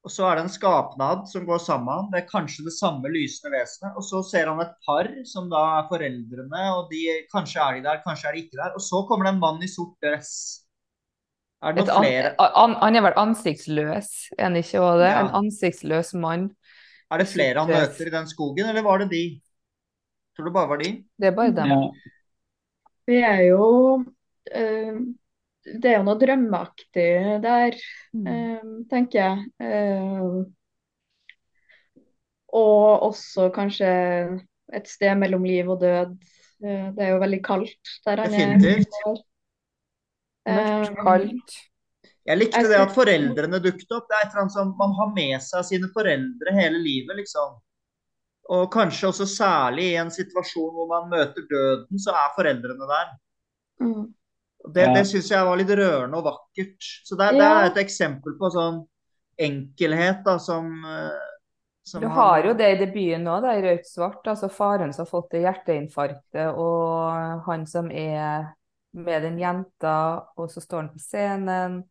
[0.04, 2.10] Og så er det en skapnad som går sammen.
[2.12, 3.94] Det er kanskje det samme lysende vesenet.
[3.96, 7.00] Og så ser han et par som da er foreldrene, og de,
[7.32, 8.74] kanskje er de der, kanskje er de ikke der.
[8.76, 10.34] Og så kommer det en mann i sort dress.
[11.64, 12.34] Er det noen flere?
[12.36, 15.08] an, han er vel ansiktsløs, er han ikke også det?
[15.08, 15.22] Ja.
[15.24, 16.50] En ansiktsløs mann.
[17.08, 19.24] Er det flere han møter i den skogen, eller var det de?
[20.36, 20.90] Tror du bare var de?
[21.16, 21.72] Det er bare dem.
[21.72, 22.12] Ja.
[23.08, 23.64] Vi er jo
[24.52, 25.00] eh,
[25.64, 27.08] Det er jo noe drømmeaktig
[27.44, 27.76] der,
[28.14, 28.26] Mm.
[28.28, 29.46] eh, tenker jeg.
[29.60, 30.44] Eh,
[32.54, 33.88] og også kanskje
[34.74, 36.14] et sted mellom liv og død.
[36.64, 38.58] Eh, det er jo veldig kaldt der han er.
[38.58, 38.98] Definitivt.
[39.06, 39.30] Mørkt,
[40.46, 41.52] Eh, kaldt.
[42.26, 44.06] Jeg likte Jeg det at foreldrene dukket opp.
[44.08, 47.54] Det er et eller annet som man har med seg sine foreldre hele livet, liksom.
[48.52, 53.14] Og kanskje også særlig i en situasjon hvor man møter døden, så er foreldrene der.
[53.80, 54.14] mm.
[54.72, 54.94] Det, Ja.
[54.94, 56.90] det syns jeg var litt rørende og vakkert.
[57.04, 58.82] Så det, det er et eksempel på sånn
[59.38, 61.32] enkelhet da, som, eh,
[61.84, 64.24] som Du har jo det i debuten òg, i Rødt svart.
[64.30, 68.54] Altså faren som har fått det hjerteinfarktet, og han som er
[68.94, 71.82] med den jenta, og så står han på scenen.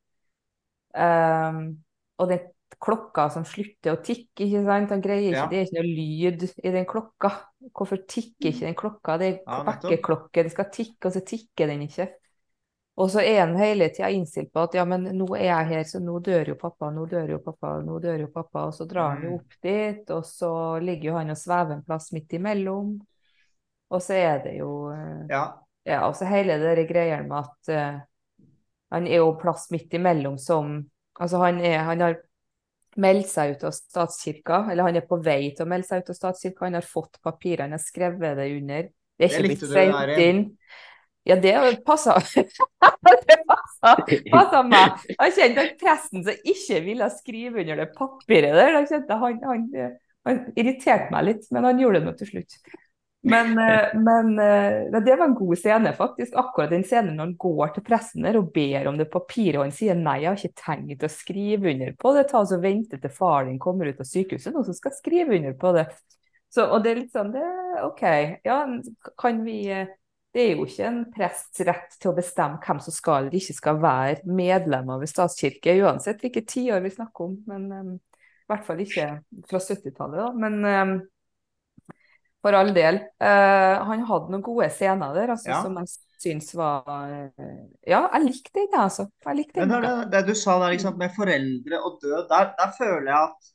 [0.94, 1.84] Um,
[2.22, 2.44] og er
[2.84, 4.92] klokka som slutter å tikke, ikke sant.
[4.94, 5.48] Han greier ikke, Ja.
[5.48, 7.32] det er ikke noe lyd i den klokka.
[7.72, 9.18] Hvorfor tikker ikke den klokka?
[9.20, 12.10] Det er Ja, vekkerklokke, det skal tikke, og så tikker den ikke.
[12.96, 15.84] Og så er han hele tida innstilt på at ja, men nå er jeg her,
[15.90, 18.68] så nå dør jo pappa, nå dør jo pappa, nå dør jo pappa.
[18.70, 19.40] Og så drar han jo Mm.
[19.40, 23.00] opp dit, og så ligger jo han og svever en plass midt imellom.
[23.90, 25.44] Og så er det jo eh, Ja.
[25.86, 28.00] Ja, og så hele det der greia med at uh,
[28.92, 30.86] han er jo plass midt imellom som
[31.20, 32.16] Altså, han er Han har
[32.98, 36.10] meldt seg ut av statskirka, eller han er på vei til å melde seg ut
[36.10, 36.66] av statskirka.
[36.66, 38.90] Han har fått papirene, han har skrevet det under.
[39.18, 40.42] Det er ikke blitt sendt inn.
[41.24, 41.54] Ja, det
[41.88, 42.18] passa
[44.68, 45.06] meg.
[45.14, 49.38] Jeg kjente at presten som ikke ville skrive under det papiret der, jeg kjente han,
[49.48, 49.62] han,
[50.28, 52.52] han irriterte meg litt, men han gjorde det nå til slutt.
[53.24, 56.34] Men, eh, men eh, det var en god scene, faktisk.
[56.36, 59.64] Akkurat den scenen når han går til presten der og ber om det papiret, og
[59.64, 62.26] han sier nei, jeg har ikke tenkt å skrive under på det.
[62.32, 65.40] Ta og så vente til faren din kommer ut av sykehuset, noen som skal skrive
[65.40, 65.86] under på det.
[66.52, 67.48] Så, og det er litt sånn, det,
[67.88, 68.04] OK.
[68.44, 68.60] Ja,
[69.24, 69.88] kan vi eh,
[70.34, 73.54] Det er jo ikke en prests rett til å bestemme hvem som skal eller ikke
[73.54, 77.36] skal være medlem av en statskirke, uansett hvilke tiår vi snakker om.
[77.52, 79.10] Men um, i hvert fall ikke
[79.50, 80.32] fra 70-tallet, da.
[80.42, 80.96] Men um,
[82.44, 83.00] for all del.
[83.24, 85.62] Uh, han hadde noen gode scener der altså, Ja.
[85.64, 85.94] som jeg
[86.24, 87.30] syns var uh,
[87.88, 89.08] Ja, jeg likte den, altså.
[89.26, 89.78] Jeg likte Men den.
[89.78, 93.22] er det, det du sa der liksom, med foreldre og død, der, der føler jeg
[93.30, 93.54] at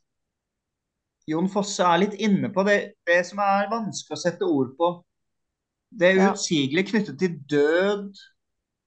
[1.28, 4.92] Jon Fosse er litt inne på det, det som er vanskelig å sette ord på.
[5.90, 6.32] Det Ja.
[6.32, 8.14] utsigelige knyttet til død,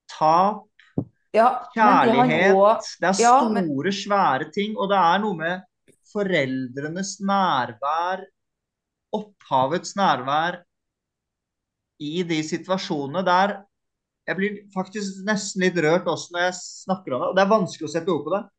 [0.08, 0.62] tap,
[1.34, 2.54] Ja, kjærlighet.
[2.54, 4.76] også- Det er ja, store, men- svære ting.
[4.78, 5.62] Og det er noe med
[6.12, 8.24] foreldrenes nærvær,
[9.12, 10.62] opphavets nærvær
[12.00, 13.62] i de situasjonene der
[14.28, 17.28] Jeg blir faktisk nesten litt rørt også når jeg snakker om det.
[17.28, 18.50] og Det er vanskelig å sette ord på det.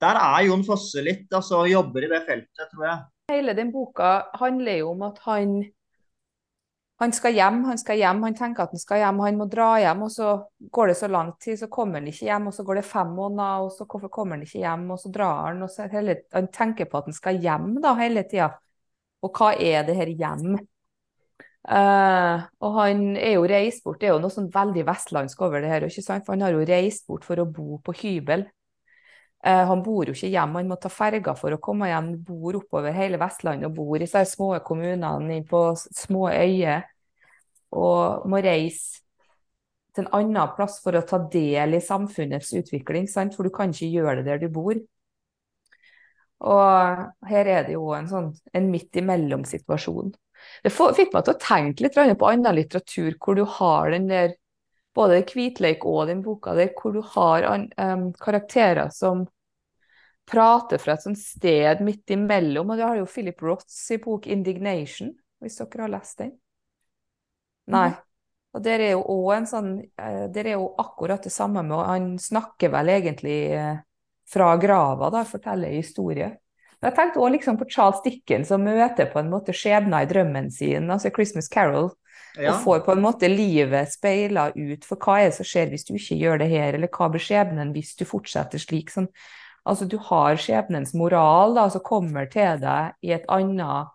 [0.00, 3.04] Der er Jon Fosse litt, altså jobber i det feltet, tror jeg.
[3.30, 5.62] Hele den boka handler jo om at han
[6.98, 9.72] han skal hjem, han skal hjem, han tenker at han skal hjem, han må dra
[9.82, 10.30] hjem, og så
[10.72, 13.10] går det så lang tid, så kommer han ikke hjem, og så går det fem
[13.18, 16.22] måneder, og så hvorfor kommer han ikke hjem, og så drar han, og så hele,
[16.32, 18.48] han tenker på at han skal hjem da, hele tida.
[19.24, 20.56] Og hva er det her hjem?
[21.66, 25.60] Uh, og han er jo reist bort, det er jo noe sånn veldig vestlandsk over
[25.60, 26.24] det her, ikke sant?
[26.24, 28.46] For han har jo reist bort for å bo på hybel.
[29.44, 32.12] Eh, han bor jo ikke hjemme, han må ta ferga for å komme hjem.
[32.26, 36.86] Bor oppover hele Vestlandet og bor i disse små kommunene på små øyer.
[37.76, 39.02] Og må reise
[39.96, 43.34] til en annen plass for å ta del i samfunnets utvikling, sant?
[43.36, 44.76] for du kan ikke gjøre det der du bor.
[46.46, 50.12] Og her er det jo en sånn en midt imellom-situasjon.
[50.62, 54.36] Det fikk meg til å tenke litt på annen litteratur, hvor du har den der
[54.96, 59.26] både Kvitleik og den boka der, hvor du har em, karakterer som
[60.26, 62.72] prater fra et sånt sted midt imellom.
[62.72, 66.32] Og det har jo Philip Roths i bok 'Indignation', hvis dere har lest den.
[67.70, 67.90] Nei.
[68.56, 71.80] Og der er jo òg en sånn eh, Der er jo akkurat det samme med
[71.82, 73.82] Han snakker vel egentlig eh,
[74.26, 76.30] fra grava, da, forteller historie.
[76.80, 80.08] Men jeg tenkte òg liksom på Charles Dickens, som møter på en måte skjebna i
[80.10, 81.92] drømmen sin, altså 'Christmas Carol'.
[82.36, 82.52] Ja.
[82.52, 85.86] Og får på en måte livet speila ut for hva er det som skjer hvis
[85.88, 88.92] du ikke gjør det her, eller hva blir skjebnen hvis du fortsetter slik.
[88.92, 89.08] Sånn.
[89.66, 93.92] Altså du har skjebnens moral da, som kommer til deg i, et annet,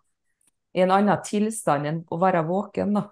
[0.75, 2.97] i en annen tilstand enn å være våken.
[2.97, 3.05] da.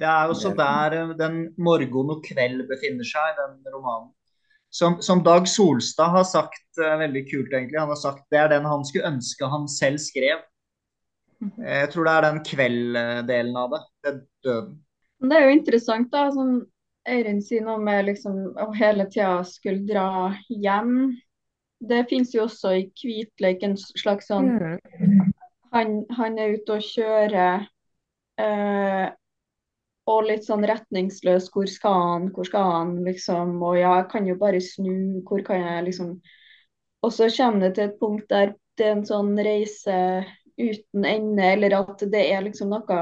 [0.00, 4.10] Det er også der eh, den morgen og kveld befinner seg, den romanen.
[4.72, 7.78] Som, som Dag Solstad har sagt eh, veldig kult, egentlig.
[7.78, 10.40] Han har sagt det er den han skulle ønske han selv skrev.
[11.60, 13.82] Eh, Jeg tror det er den kveld-delen av det.
[14.02, 14.62] Det er.
[15.22, 16.26] Det er jo interessant, da.
[16.34, 16.54] Som
[17.08, 21.12] Eirin sier noe med liksom å hele tida skulle dra hjem.
[21.82, 25.32] Det fins jo også i Kvitleik en slags sånn Mm.
[25.72, 27.64] han, han er ute og kjører
[28.38, 29.06] eh,
[30.12, 31.48] og litt sånn retningsløs.
[31.54, 33.56] Hvor skal han, hvor skal han, liksom.
[33.62, 35.22] Og ja, jeg kan jo bare snu.
[35.26, 36.20] Hvor kan jeg liksom
[37.02, 39.94] Og så kommer det til et punkt der det er en sånn reise
[40.56, 43.00] uten ende, eller at det er liksom noe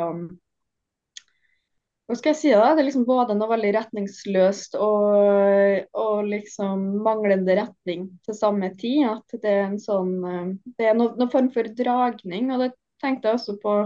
[2.10, 2.72] hva skal jeg si da?
[2.74, 9.04] Det er liksom både noe veldig retningsløst og, og liksom manglende retning til samme tid.
[9.12, 12.50] At det er en sånn eh, Det er noen noe form for dragning.
[12.50, 13.76] Og det tenkte jeg også på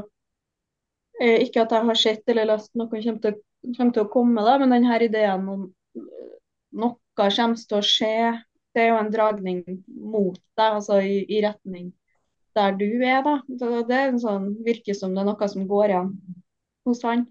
[1.21, 3.37] eh, Ikke at jeg har sett eller lest noe kommer til,
[3.77, 5.69] kommer til å komme, da, men denne ideen om
[6.01, 6.33] eh,
[6.81, 8.17] noe kommer til å skje.
[8.75, 9.63] Det er jo en dragning
[10.01, 11.93] mot deg, altså i, i retning
[12.57, 13.39] der du er, da.
[13.51, 16.13] Det, det er en sånn, virker som det er noe som går igjen
[16.89, 17.29] hos han.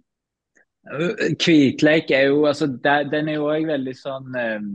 [1.40, 4.66] Kvitleik er jo altså, Den er jo òg veldig sånn eh,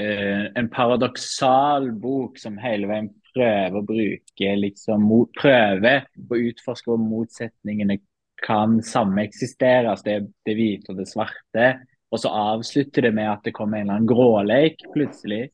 [0.00, 5.04] eh, En paradoksal bok som hele veien prøver å bruke liksom
[5.36, 8.00] Prøver å utforske hvor motsetningene
[8.40, 10.00] kan sameksisteres.
[10.00, 10.14] Det,
[10.48, 11.66] det hvite og det svarte.
[12.10, 15.50] Og så avslutter det med at det kommer en eller annen gråleik plutselig.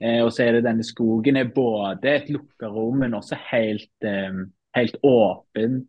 [0.00, 3.92] Eh, og så er det denne skogen er både et lukka rom, men også helt,
[4.02, 4.40] eh,
[4.76, 5.82] helt åpen.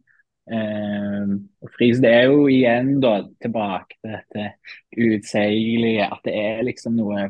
[0.49, 1.91] Eh, og fri.
[2.01, 4.47] Det er jo igjen da tilbake til dette
[4.97, 7.27] utseigelige, at det er liksom noe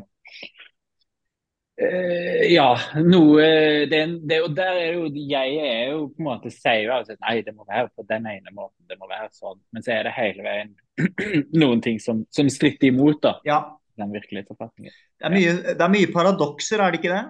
[1.82, 2.70] uh, Ja,
[3.04, 3.44] noe
[3.90, 7.18] det, det, Og der er jo jeg er jo på en måte sier jo altså,
[7.20, 9.60] nei, det må være på den ene måten, det må være sånn.
[9.74, 10.74] Men så er det hele veien
[11.62, 13.60] noen ting som, som stritter imot da, Ja,
[14.00, 14.92] den virkelighetsoppfatningen.
[15.20, 17.24] det er mye, det er mye paradokser, er det ikke det?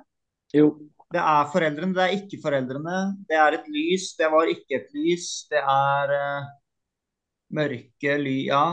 [0.53, 0.67] Jo,
[1.13, 2.99] Det er foreldrene, det er ikke foreldrene.
[3.29, 5.29] Det er et lys, det var ikke et lys.
[5.53, 6.51] Det er uh,
[7.53, 8.39] mørke ly...
[8.49, 8.65] Ja.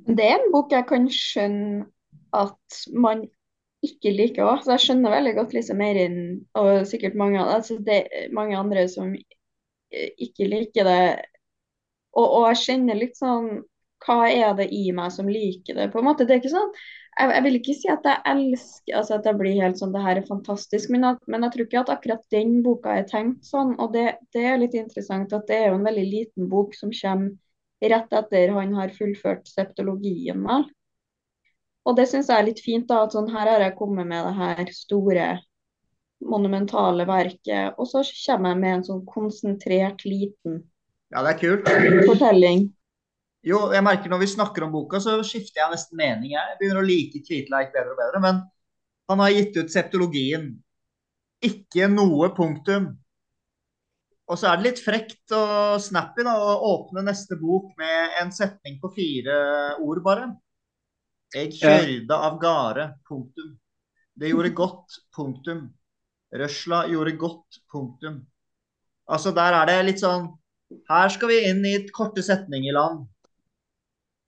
[0.00, 1.84] Det er en bok jeg kan skjønne
[2.32, 3.26] at man
[3.84, 4.68] ikke liker òg.
[4.68, 6.16] Jeg skjønner veldig godt Lise Meirin
[6.58, 8.04] og sikkert mange, altså det,
[8.36, 11.04] mange andre som eh, ikke liker det.
[12.16, 13.60] Og, og jeg kjenner litt sånn
[14.04, 15.90] Hva er det i meg som liker det?
[15.92, 16.24] på en måte.
[16.24, 16.72] Det er ikke sånn
[17.18, 20.02] jeg, jeg vil ikke si at jeg elsker altså at jeg blir helt sånn det
[20.04, 23.44] her er fantastisk, men, at, men jeg tror ikke at akkurat den boka er tenkt
[23.48, 23.74] sånn.
[23.82, 26.94] Og det, det er litt interessant at det er jo en veldig liten bok som
[26.94, 30.42] kommer rett etter han har fullført septologien.
[30.46, 30.66] vel.
[31.88, 34.26] Og det syns jeg er litt fint, da, at sånn her har jeg kommet med
[34.26, 35.28] det her store,
[36.20, 40.58] monumentale verket, og så kommer jeg med en sånn konsentrert, liten
[41.10, 41.70] ja, det er kult.
[42.10, 42.66] fortelling.
[43.46, 46.34] Jo, jeg merker når vi snakker om boka, så skifter jeg nesten mening.
[46.34, 48.20] Jeg begynner å like Kvitleik bedre og bedre.
[48.20, 48.42] Men
[49.08, 50.50] han har gitt ut septologien.
[51.44, 52.90] Ikke noe punktum.
[54.30, 58.30] Og så er det litt frekt og snappy da, å åpne neste bok med en
[58.34, 59.38] setning på fire
[59.82, 60.28] ord, bare.
[61.34, 62.86] Jeg kjørte av gårde.
[63.08, 63.54] Punktum.
[64.20, 65.00] Det gjorde godt.
[65.16, 65.64] Punktum.
[66.36, 67.62] Røsla gjorde godt.
[67.72, 68.20] Punktum.
[69.10, 70.28] Altså, der er det litt sånn
[70.86, 73.08] Her skal vi inn i et korte setninger-land.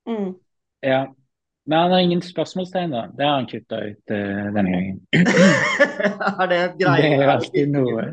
[0.09, 0.33] Mm.
[0.83, 1.03] ja.
[1.65, 3.05] Men han har ingen spørsmålstegn, da.
[3.15, 4.97] Det har han kutta ut uh, denne gangen.
[6.41, 7.11] er det Det greia?
[7.21, 8.03] er alltid noe.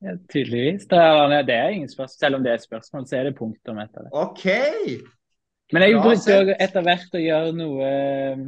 [0.00, 0.88] Ja, tydeligvis.
[0.90, 2.16] Det er, det er ingen spørsmål.
[2.18, 4.10] Selv om det er spørsmål, så er det punktum etter det.
[4.16, 4.46] OK.
[5.70, 8.42] Men jeg brukte etter hvert å gjøre noe eh,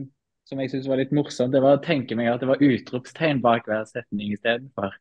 [0.49, 1.53] som jeg syntes var litt morsomt.
[1.55, 4.97] Det var å tenke meg at det var utropstegn bak hver setning istedenfor.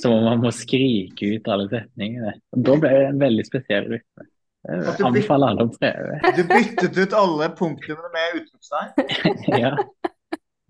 [0.00, 2.36] Som om man må skrike ut alle setningene.
[2.54, 4.28] Og da ble det en veldig spesiell rytme.
[4.64, 6.32] Jeg du anbefaler alle å prøve.
[6.38, 8.94] Du byttet ut alle punktene med utropstegn.
[9.64, 9.74] Ja,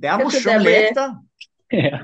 [0.03, 1.07] Det er morsomt morsom blir- lek, da.
[1.79, 2.01] ja.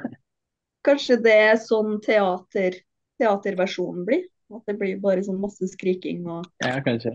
[0.86, 2.78] Kanskje det er sånn teater,
[3.20, 4.22] teaterversjonen blir?
[4.54, 7.12] At det blir bare sånn masse skriking og ja, kanskje.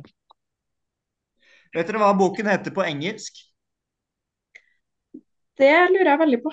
[1.76, 3.40] Vet dere hva boken heter på engelsk?
[5.60, 6.52] Det lurer jeg veldig på.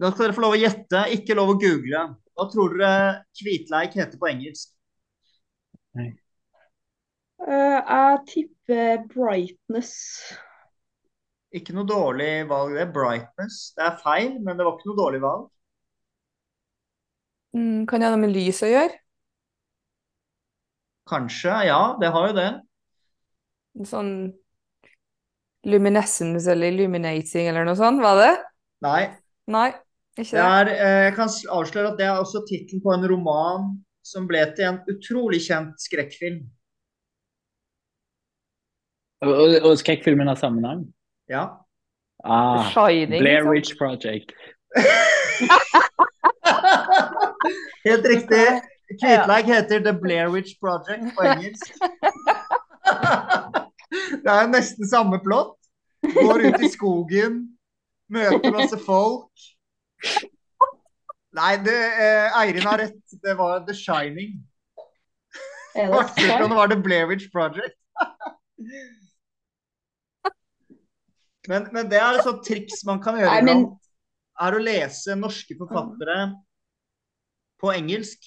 [0.00, 2.02] Da skal dere få lov å gjette, ikke lov å google.
[2.34, 2.92] Hva tror dere
[3.40, 4.70] Kvitleik heter på engelsk?
[5.98, 6.12] Eh,
[7.48, 10.34] jeg tipper 'brightness'.
[11.58, 12.86] Ikke noe dårlig valg, det.
[12.94, 13.72] Brightness.
[13.76, 15.48] Det er feil, men det var ikke noe dårlig valg.
[17.56, 18.94] Mm, kan det ha noe med lys å gjøre?
[21.10, 22.50] Kanskje, ja, det har jo det.
[23.86, 24.12] Sånn
[25.66, 28.30] luminescence eller illuminating eller noe sånt, var det?
[28.84, 29.02] Nei.
[29.50, 29.68] Nei,
[30.16, 30.46] ikke Det det.
[30.46, 33.68] er, eh, jeg kan avsløre at det er også tittelen på en roman
[34.02, 36.44] som ble til en utrolig kjent skrekkfilm.
[39.20, 40.86] Og, og skrekkfilmen har samme navn?
[41.28, 41.46] Ja.
[42.24, 43.20] Ah, Shining.
[43.20, 43.50] Blair liksom.
[43.50, 44.32] Witch Project.
[47.88, 48.62] Helt riktig.
[49.00, 51.74] Kvitleik heter The Blair Witch Project på engelsk.
[54.24, 55.56] Det er nesten samme plott.
[56.14, 57.58] Går ut i skogen,
[58.08, 59.30] møter masse folk.
[61.34, 63.02] Nei, det, eh, Eirin har rett.
[63.22, 64.46] Det var The Shining.
[65.74, 67.74] Det om det var The Blair Witch Project.
[71.48, 73.68] Men, men det er et sånt triks man kan gjøre Nei, men-
[74.40, 76.14] Er å lese norske forfattere
[77.60, 78.22] på engelsk.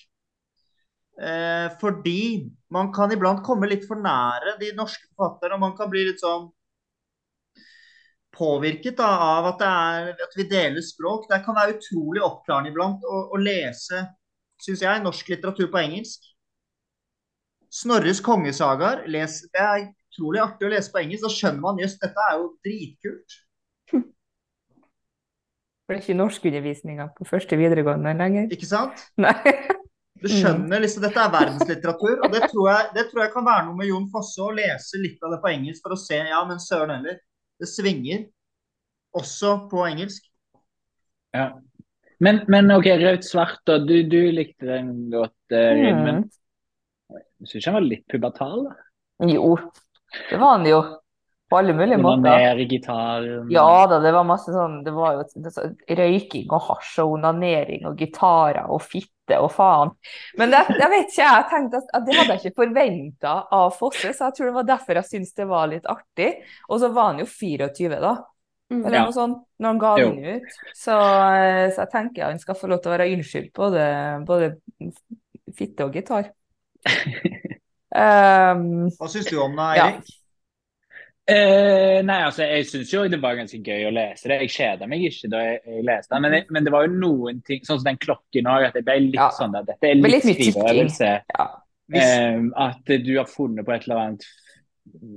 [1.18, 5.90] Eh, fordi man kan iblant komme litt for nære de norske forfatterne, og man kan
[5.90, 6.52] bli litt sånn
[8.34, 11.28] påvirket da, av at, det er, at vi deler språk.
[11.30, 14.04] Det kan være utrolig oppklarende iblant å, å lese,
[14.62, 16.30] syns jeg, norsk litteratur på engelsk.
[17.74, 21.26] Snorres kongesagaer, les, det er utrolig artig å lese på engelsk.
[21.26, 23.40] Da skjønner man jøss, dette er jo dritkult.
[25.84, 28.46] For det er ikke norskundervisninga på første videregående lenger.
[28.56, 29.02] Ikke sant?
[29.20, 29.34] Nei.
[30.24, 33.66] Du skjønner liksom dette er verdenslitteratur, og det tror, jeg, det tror jeg kan være
[33.68, 36.40] noe med Jon Fosse å lese litt av det på engelsk for å se Ja,
[36.48, 37.18] men søren heller.
[37.60, 38.22] Det svinger.
[39.20, 40.24] Også på engelsk.
[41.36, 41.50] Ja.
[42.24, 43.76] Men, men OK, Rødt svart, da.
[43.84, 46.24] Du, du likte den godt, eh, Ryn, Mm.
[47.44, 48.64] syns ikke han var litt pubertal?
[48.70, 49.28] da?
[49.28, 49.58] Jo,
[50.30, 50.82] det var han jo.
[51.50, 52.24] På alle mulige måter.
[52.24, 53.26] Det var mer gitar.
[53.54, 55.68] Ja da, det var masse sånn Det var jo det, så-
[56.00, 59.92] røyking og hasj og onanering og gitarer og fitte og faen.
[60.40, 63.70] Men det, jeg vet ikke, jeg tenkte at, at det hadde jeg ikke forventa av
[63.78, 66.32] Fosse, så jeg tror det var derfor jeg syntes det var litt artig.
[66.70, 68.16] Og så var han jo 24, da.
[68.74, 68.86] Mm.
[68.88, 69.04] Eller Ja.
[69.06, 70.10] noe sånt, når han ga Jo.
[70.10, 70.60] den ut.
[70.74, 70.98] Så,
[71.76, 73.86] så jeg tenker han skal få lov til å være unnskyldt både,
[74.26, 74.56] både
[75.56, 76.32] fitte og gitar.
[77.94, 79.88] Um, Hva syns du om det, Ja.
[79.92, 80.12] Eirik?
[81.24, 84.42] Eh, nei, altså, jeg syns jo det var ganske gøy å lese det.
[84.42, 86.20] Jeg kjeda meg ikke da jeg, jeg leste det.
[86.26, 88.84] Men, jeg, men det var jo noen ting, sånn som den klokken òg, at jeg
[88.90, 89.30] ble litt Ja.
[89.32, 91.12] sånn at dette er litt litt skriveøvelse.
[91.38, 91.48] ja.
[91.94, 94.24] Eh, at du har funnet på et eller annet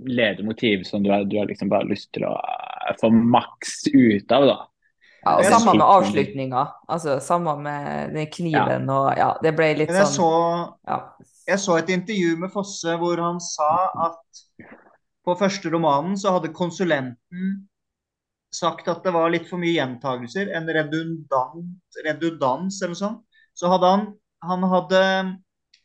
[0.06, 4.32] ledemotiv som du har, du har liksom bare lyst til å eh, få maks ut
[4.34, 4.56] av, da.
[5.24, 6.64] ja, og samme med avslutninga.
[6.88, 10.30] Altså samme med den kniven og Ja, det ble litt sånn så
[10.86, 11.00] ja.
[11.46, 13.70] Jeg så et intervju med Fosse hvor han sa
[14.08, 14.42] at
[15.26, 17.56] på første romanen så hadde konsulenten
[18.54, 23.22] sagt at det var litt for mye gjentagelser, en redundant redundans eller noe sånt.
[23.56, 24.04] Så hadde han,
[24.46, 25.00] han hadde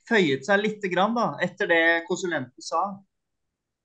[0.09, 2.83] føyet seg lite grann da, etter det konsulenten sa.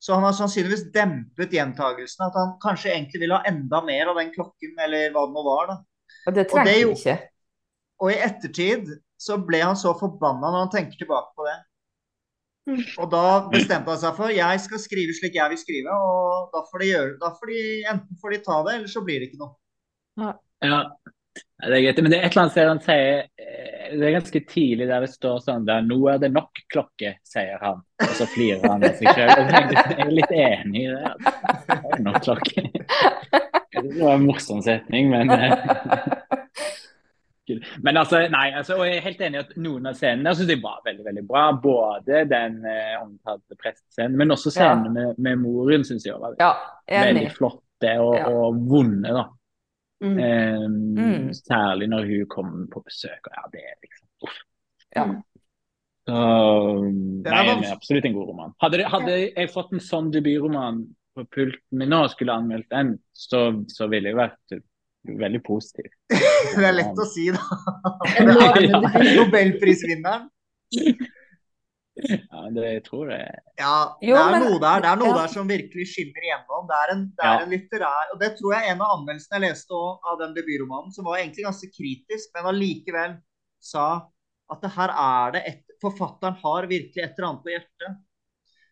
[0.02, 2.28] Så han har sannsynligvis dempet gjentagelsene.
[2.28, 5.44] At han kanskje egentlig ville ha enda mer av den klokken, eller hva det nå
[5.46, 5.72] var.
[5.72, 5.78] da.
[6.26, 7.16] Og det trenger han ikke.
[8.04, 11.56] Og i ettertid så ble han så forbanna når han tenker tilbake på det.
[12.66, 12.80] Mm.
[12.98, 16.64] Og da bestemte han seg for jeg skal skrive slik jeg vil skrive, og da
[16.66, 17.60] får de gjøre da får de,
[17.92, 19.54] Enten får de ta det, eller så blir det ikke noe.
[20.64, 20.80] Ja,
[21.62, 22.02] det er greit.
[22.02, 25.04] Men det er et eller annet sted han sier eh, Det er ganske tidlig der
[25.04, 27.84] det står sånn der, 'Nå er det nok klokke', sier han.
[28.02, 29.30] Og så flirer han av seg sjøl.
[29.30, 31.12] Jeg er litt enig i det.
[31.12, 31.34] altså.
[31.70, 32.66] Det er nok klokke.
[33.76, 35.28] Det var en morsom setning, men
[37.50, 40.34] eh, Men altså, nei, altså, og jeg er helt enig i at noen av scenene
[40.34, 41.44] synes jeg var veldig veldig bra.
[41.62, 46.52] Både den eh, omtalte prestescenen, men også scenene med, med moren syns jeg var Ja,
[46.90, 48.26] veldig flotte og, Ja.
[48.32, 49.14] og vonde.
[49.20, 49.26] da.
[50.04, 50.18] Mm.
[50.18, 50.66] Eh,
[50.96, 51.32] Mm.
[51.34, 53.26] Særlig når hun kom på besøk.
[53.26, 54.36] og ja, det er liksom uff.
[54.96, 55.06] Ja.
[56.06, 56.18] Så,
[56.86, 58.52] nei, det er absolutt en god roman.
[58.62, 60.84] Hadde, hadde jeg fått en sånn debutroman
[61.16, 63.40] på pulten min nå og skulle anmeldt den, så,
[63.72, 64.58] så ville jeg vært
[65.06, 65.90] veldig positiv.
[66.56, 67.42] Det er lett å si, da.
[69.18, 70.28] Nobelprisvinneren.
[71.96, 73.18] Ja, det, jeg tror det
[73.56, 75.20] Ja, det Jo, er men- noe der, det er noe ja.
[75.22, 76.66] der som virkelig skinner igjennom.
[76.68, 77.44] Det er en, det er Ja.
[77.46, 80.92] en litterær Og det tror jeg en av anmeldelsene jeg leste også, av den debutromanen,
[80.92, 83.16] som var egentlig ganske kritisk, men allikevel
[83.60, 83.86] sa
[84.52, 87.96] at det her er det et Forfatteren har virkelig et eller annet på hjertet.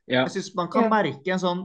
[0.08, 0.22] Ja.
[0.24, 0.88] Jeg syns man kan Ja.
[0.88, 1.64] merke en sånn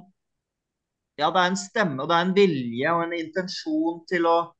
[1.20, 4.51] Ja, det er en stemme, og det er en vilje og en intensjon til å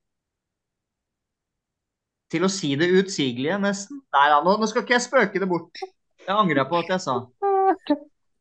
[2.30, 4.04] Til å si det utsigelige, nesten.
[4.14, 5.82] Nei da, nå, nå skal ikke jeg spøke det bort.
[6.26, 7.16] Jeg angrer på at jeg sa.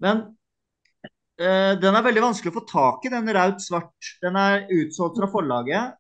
[0.05, 0.21] Men
[1.41, 4.13] eh, den er veldig vanskelig å få tak i, den Raut Svart.
[4.23, 5.97] Den er utsolgt fra forlaget.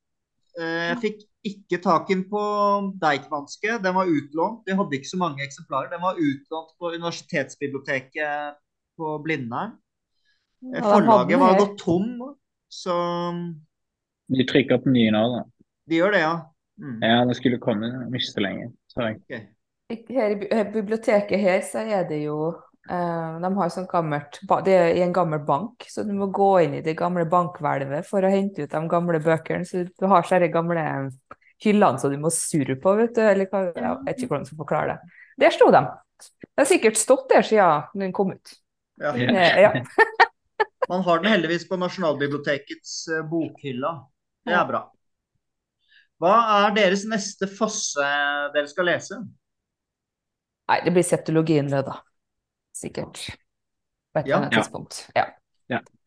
[0.58, 2.42] Uh, jeg fikk ikke tak i den på
[3.00, 3.78] Deichmanske.
[3.82, 4.64] Den var utlånt.
[4.66, 5.90] De hadde ikke så mange eksemplarer.
[5.92, 8.58] Den var utlånt på Universitetsbiblioteket
[8.98, 9.78] på Blindern.
[10.66, 12.34] Eh, Ja, forlaget var gått tom,
[12.68, 12.94] så
[14.28, 15.42] De trykker på nye nå, da.
[15.88, 16.34] de gjør det, ja.
[16.78, 16.98] Mm.
[17.02, 18.70] Ja, det skulle komme om ikke så lenge.
[18.90, 19.20] Så jeg.
[19.20, 19.54] ok.
[20.12, 22.54] Her i eh, biblioteket her så er det jo
[22.88, 26.46] Uh, de har sånn gammelt, det er i en gammel bank, så du må gå
[26.64, 29.66] inn i det gamle bankhvelvet for å hente ut de gamle bøkene.
[29.68, 30.84] Så du har sånne gamle
[31.64, 33.20] hyllene som du må surre på, vet du.
[33.26, 35.18] Eller hva, ja, jeg vet ikke hvordan jeg skal forklare det.
[35.44, 35.82] Der sto de.
[36.48, 38.56] Det har sikkert stått der siden den kom ut.
[39.02, 39.12] Ja.
[39.12, 39.74] Eh, ja.
[40.88, 43.92] Man har den heldigvis på Nasjonalbibliotekets eh, bokhylla.
[44.48, 44.86] Det er bra.
[46.18, 46.34] Hva
[46.66, 48.04] er deres neste fosse
[48.54, 49.18] dere skal lese?
[50.68, 52.00] Nei, det blir septologien det, da.
[52.76, 53.20] Sikkert.
[54.12, 54.38] På et eller Ja.
[54.42, 55.10] annet tidspunkt.
[55.16, 55.28] Ja.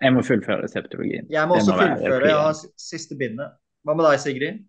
[0.01, 1.28] Jeg må fullføre septologien.
[1.30, 2.28] Jeg må Det også må fullføre.
[2.28, 3.51] Jeg har siste bindet.
[3.86, 4.66] Hva med deg, Sigrid?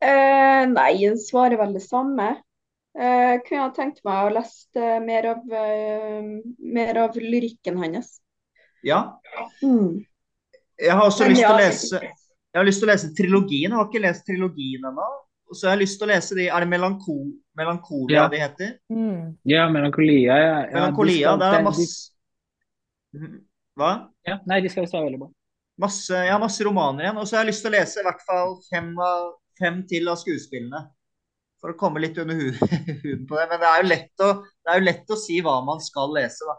[0.00, 2.28] Eh, nei, svaret er vel det samme.
[2.94, 8.20] Eh, kunne ha tenkt meg å lese mer av, eh, mer av lyrikken hans.
[8.84, 9.18] Ja.
[9.62, 10.04] Mm.
[10.78, 12.00] Jeg har også Men lyst til å ja, lese
[12.54, 13.70] Jeg har lyst til å lese trilogien.
[13.72, 15.06] Jeg har ikke lest trilogien ennå.
[15.54, 17.14] Så har jeg lyst til å lese de Er det Melanko
[17.58, 18.28] Melankolia Ja.
[18.28, 18.70] de heter?
[18.90, 19.36] Mm.
[19.44, 20.36] Ja, melankolia.
[20.38, 20.46] Ja.
[20.46, 21.34] Ja, de Melankolia.
[21.34, 22.10] skal- Det er masse
[23.14, 23.40] Mhm.
[23.78, 24.08] Hva?
[24.26, 25.28] Ja, nei, de skal være veldig bra.
[25.78, 27.16] Masse, jeg har masse romaner igjen.
[27.18, 30.08] Og så har jeg lyst til å lese i hvert fall fem, av, fem til
[30.08, 30.84] av skuespillene.
[31.60, 32.34] For å komme litt under
[33.02, 33.48] huden på det.
[33.50, 36.12] Men det er, jo lett å, det er jo lett å si hva man skal
[36.14, 36.56] lese, da.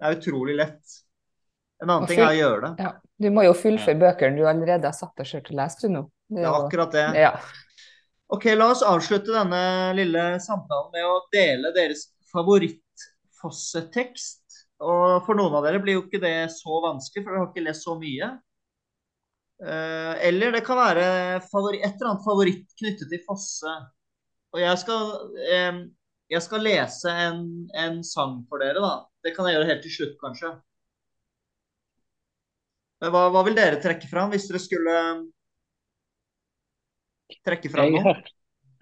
[0.00, 0.96] Det er utrolig lett.
[1.82, 2.84] En annen Også, ting er å gjøre det.
[2.84, 2.92] Ja.
[3.22, 5.88] Du må jo fullføre bøkene du allerede har satt deg selv til å lese, du
[5.94, 6.02] nå.
[6.32, 7.04] Det er jo- akkurat det.
[7.20, 7.32] Ja.
[8.32, 9.62] Ok, la oss avslutte denne
[9.94, 14.38] lille samtalen med å dele deres favorittfossetekst.
[14.82, 17.66] Og for noen av dere blir jo ikke det så vanskelig, for dere har ikke
[17.68, 18.28] lest så mye.
[19.62, 21.04] Eh, eller det kan være
[21.36, 23.72] et eller annet favoritt knyttet til Fosse.
[24.52, 25.02] Og jeg skal,
[25.46, 25.76] eh,
[26.32, 27.38] jeg skal lese en,
[27.78, 28.94] en sang for dere, da.
[29.22, 30.50] Det kan jeg gjøre helt til slutt, kanskje.
[33.02, 34.98] Hva, hva vil dere trekke fram, hvis dere skulle
[37.42, 38.14] trekke fram noe?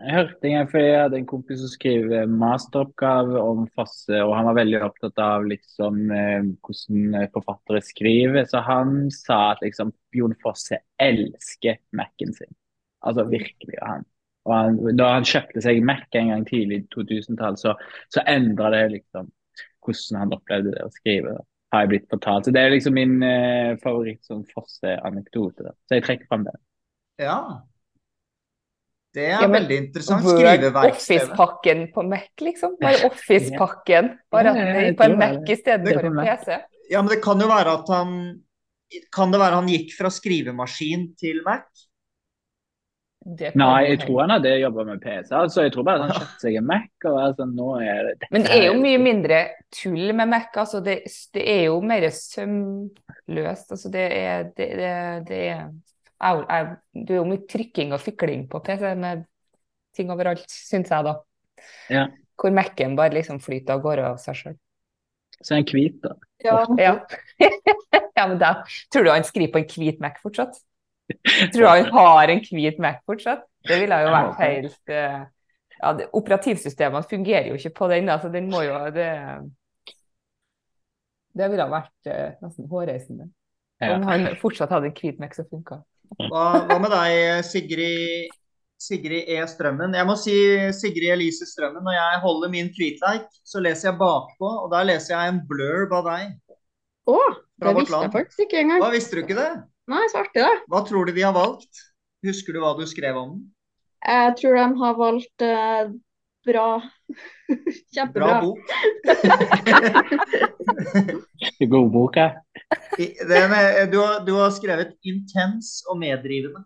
[0.01, 4.33] jeg hørte en for jeg hadde en kompis som skrev eh, masteroppgave om Fosse, og
[4.33, 8.47] han var veldig opptatt av liksom, eh, hvordan eh, forfattere skriver.
[8.49, 12.53] Så han sa at liksom, Jon Fosse elsker Mac-en sin.
[13.05, 13.77] Altså virkelig.
[13.85, 14.07] Han.
[14.49, 17.77] Og han, da han kjøpte seg Mac en gang tidlig i 2000-tallet, så,
[18.13, 19.29] så endra det liksom
[19.85, 21.37] hvordan han opplevde det å skrive.
[21.37, 21.50] Da.
[21.71, 22.47] Har jeg blitt fortalt.
[22.49, 25.71] Så det er liksom min eh, favoritt sånn Fosse-anekdote.
[25.87, 26.57] Så jeg trekker fram den.
[27.23, 27.37] Ja.
[29.15, 30.27] Det er Ja, men veldig interessant.
[30.27, 30.95] Skriveverkstedet.
[31.31, 32.77] Office-pakken på Mac, liksom.
[32.83, 34.13] Bare Office-pakken.
[34.31, 36.21] Bare at det er på en Mac i istedenfor Det er en.
[36.27, 36.59] PC.
[36.91, 38.15] Ja, men det kan jo være at han
[39.15, 41.69] Kan det være han gikk fra skrivemaskin til Mac?
[43.21, 45.29] Det Nei, jeg tror han hadde jobba med PC.
[45.37, 46.87] altså Jeg tror bare han kjøpte seg en Mac.
[47.05, 49.41] og sånn, nå er det dette Men det er jo mye mindre
[49.77, 50.49] tull med Mac.
[50.57, 51.03] Altså det,
[51.37, 53.75] det er jo mer sømløst.
[53.77, 54.95] Altså det er, det, det,
[55.29, 59.29] det er jeg, jeg, Det er jo mye trykking og fikling på PC med
[59.97, 61.15] ting overalt, syns jeg, da.
[61.93, 62.07] Ja.
[62.41, 64.59] Hvor Mac-en bare liksom flyter av gårde av seg sjøl.
[65.41, 66.17] Så er han hvit, da.
[66.45, 66.97] Ja, Ja.
[68.17, 68.55] ja, men da
[68.93, 70.57] tror du han skriver på en hvit Mac fortsatt?
[71.53, 73.47] Tror du han har en hvit Mac fortsatt?
[73.67, 75.21] Det ville jo vært helt eh,
[75.81, 79.11] ja, det, Operativsystemene fungerer jo ikke på den, så den må jo Det,
[81.37, 83.31] det ville ha vært eh, nesten hårreisende.
[83.81, 85.81] Om han fortsatt hadde en hvit Mac som funka.
[86.19, 88.33] Hva, hva med deg, Sigrid,
[88.81, 89.39] Sigrid E.
[89.49, 89.95] Strømmen?
[89.97, 90.35] Jeg må si
[90.77, 91.85] Sigrid Elise Strømmen.
[91.87, 95.95] Når jeg holder min tweetleik, så leser jeg bakpå, og der leser jeg en blurb
[96.01, 96.35] av deg.
[97.09, 97.19] Å,
[97.63, 98.83] det visste jeg faktisk ikke engang.
[98.83, 99.51] Hva visste du ikke det?
[99.91, 100.51] Nei, så artig, da.
[100.71, 101.83] Hva tror du de har valgt?
[102.27, 103.49] Husker du hva du skrev om den?
[104.07, 105.91] Jeg tror de har valgt eh,
[106.47, 106.69] bra.
[108.15, 108.59] Bra bok.
[111.73, 112.29] God bok, ja.
[112.97, 116.63] Den, er- du, har, du har skrevet 'intens og medrivende'.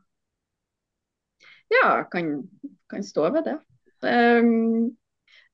[1.72, 2.44] Ja, kan,
[2.90, 3.56] kan stå ved det.
[4.04, 4.92] Um,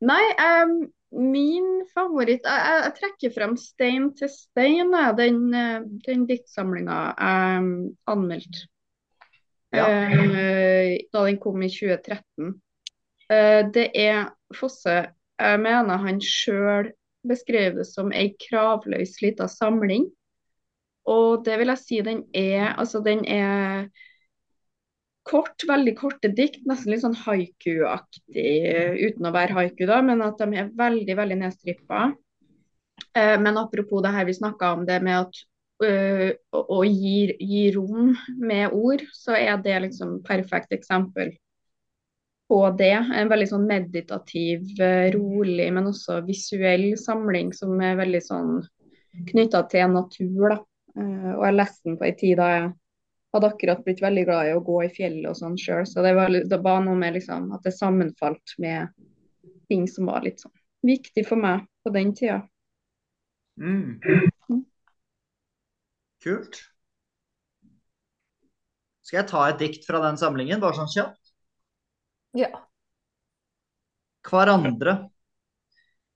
[0.02, 0.74] nei, ehm,
[1.10, 7.72] min favoritt jeg, jeg, trekker frem 'Stein til stein', den, eh, den diktsamlinga jeg um,
[8.06, 8.68] anmeldte
[9.70, 9.86] Ja.
[9.86, 12.54] Uh, da den kom i 2013.
[13.30, 16.90] Uh, det er Fosse Jeg mener han sjøl
[17.28, 20.08] beskrev det som ei kravløs lita samling.
[21.06, 23.86] Og det vil jeg si den er Altså, den er
[25.30, 28.48] kort, veldig korte dikt, nesten litt sånn haiku-aktig,
[29.06, 32.08] uten å være haiku, da, men at de er veldig, veldig nedstrippa.
[33.16, 35.38] Eh, men apropos det her vi snakka om, det med at
[35.86, 41.32] øh, å, å gi, gi rom med ord, så er det liksom perfekt eksempel
[42.50, 42.96] på det.
[43.14, 48.52] En veldig sånn meditativ, eh, rolig, men også visuell samling som er veldig sånn
[49.30, 50.60] knytta til natur, da.
[50.98, 52.70] Eh, og jeg leste den på ei tid da jeg
[53.34, 56.14] hadde akkurat blitt veldig glad i å gå i fjellet og sånn sjøl, så det
[56.18, 58.90] var, det var noe med liksom at det sammenfalt med
[59.70, 60.54] ting som var litt sånn
[60.86, 62.40] viktig for meg på den tida.
[63.60, 64.00] Mm.
[66.24, 66.58] Kult.
[69.04, 71.32] Skal jeg ta et dikt fra den samlingen, bare sånn kjapt?
[72.38, 72.50] Ja.
[74.26, 74.96] Hverandre.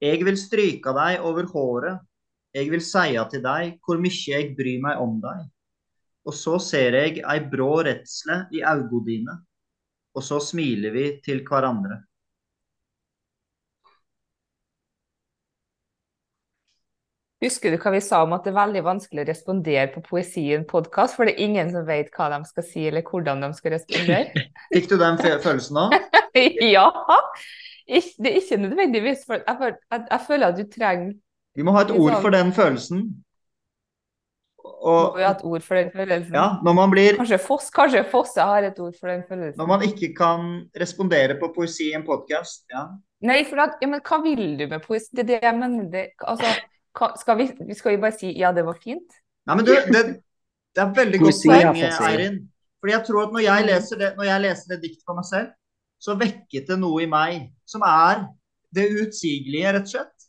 [0.05, 2.05] Jeg vil stryka deg over håret.
[2.55, 5.49] Jeg vil seia til deg hvor mye jeg bryr meg om deg.
[6.25, 9.35] Og så ser jeg ei brå redsle i auga dine,
[10.17, 11.99] og så smiler vi til hverandre.
[17.45, 20.47] Husker du hva vi sa om at det er veldig vanskelig å respondere på poesi
[20.49, 23.45] i en podkast, for det er ingen som vet hva de skal si eller hvordan
[23.45, 24.45] de skal respondere?
[24.73, 25.97] Fikk du den følelsen òg?
[26.77, 26.87] ja!
[27.85, 31.13] Det er ikke nødvendigvis for jeg, føl- jeg, jeg føler at du trenger
[31.55, 33.03] Vi må ha et ord for den følelsen.
[34.85, 36.35] Må Og vi ha et ord for den følelsen?
[36.37, 39.57] ja, når man blir Kanskje, Foss, kanskje Fosse har et ord for den følelsen?
[39.57, 42.85] Når man ikke kan respondere på poesi i en podkast, ja.
[43.25, 45.09] Nei, for at, ja, men hva vil du med poesi?
[45.17, 45.89] Det er det jeg mener.
[45.93, 46.51] Det, altså,
[46.99, 49.17] hva, skal, vi, skal vi bare si ja, det var fint?
[49.49, 50.03] Nei, men du, det,
[50.77, 51.81] det er veldig godt Poesi poeng.
[52.11, 52.39] Eirin.
[52.85, 55.25] Fordi jeg tror at når jeg leser det, når jeg leser det diktet for meg
[55.25, 55.53] selv,
[56.05, 58.27] så vekket det noe i meg som er
[58.77, 60.29] det utsigelige, rett og slett.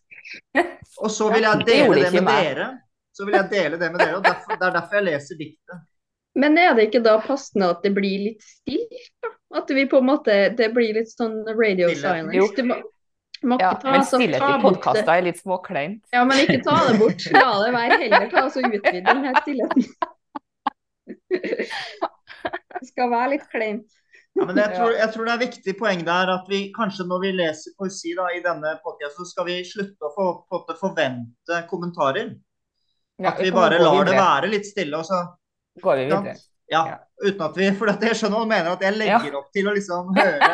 [1.03, 2.45] Og så vil jeg dele det ikke med meg.
[2.47, 2.67] dere.
[3.15, 5.83] Så vil jeg dele det med dere, og derfor, det er derfor jeg leser diktet.
[6.35, 9.13] Men er det ikke da passende at det blir litt stilt.
[9.55, 12.27] At vi på en måte Det blir litt sånn radio Stillhet.
[12.27, 12.55] Silence.
[12.57, 12.79] Du må,
[13.53, 16.01] må Ja, ta, men stillhet i podkaster er litt småkleint.
[16.11, 17.23] Ja, men ikke ta det bort.
[17.31, 17.99] La det være.
[18.03, 19.87] Heller ta oss og utvide den her stillheten.
[22.75, 24.01] Det skal være litt kleint.
[24.35, 27.21] Ja, men jeg tror, jeg tror det er viktig poeng der at vi kanskje når
[27.23, 30.59] vi leser poesi da, i denne podkasten, så skal vi slutte å få, på en
[30.59, 32.33] måte forvente kommentarer.
[33.21, 34.97] Ja, At vi bare lar lar det være litt stille.
[34.99, 35.21] og så
[35.81, 36.35] Går vi videre.
[36.71, 36.95] Ja, Ja.
[37.23, 39.67] uten at vi For at jeg skjønner hva du mener, at jeg legger opp til
[39.69, 40.49] å liksom høre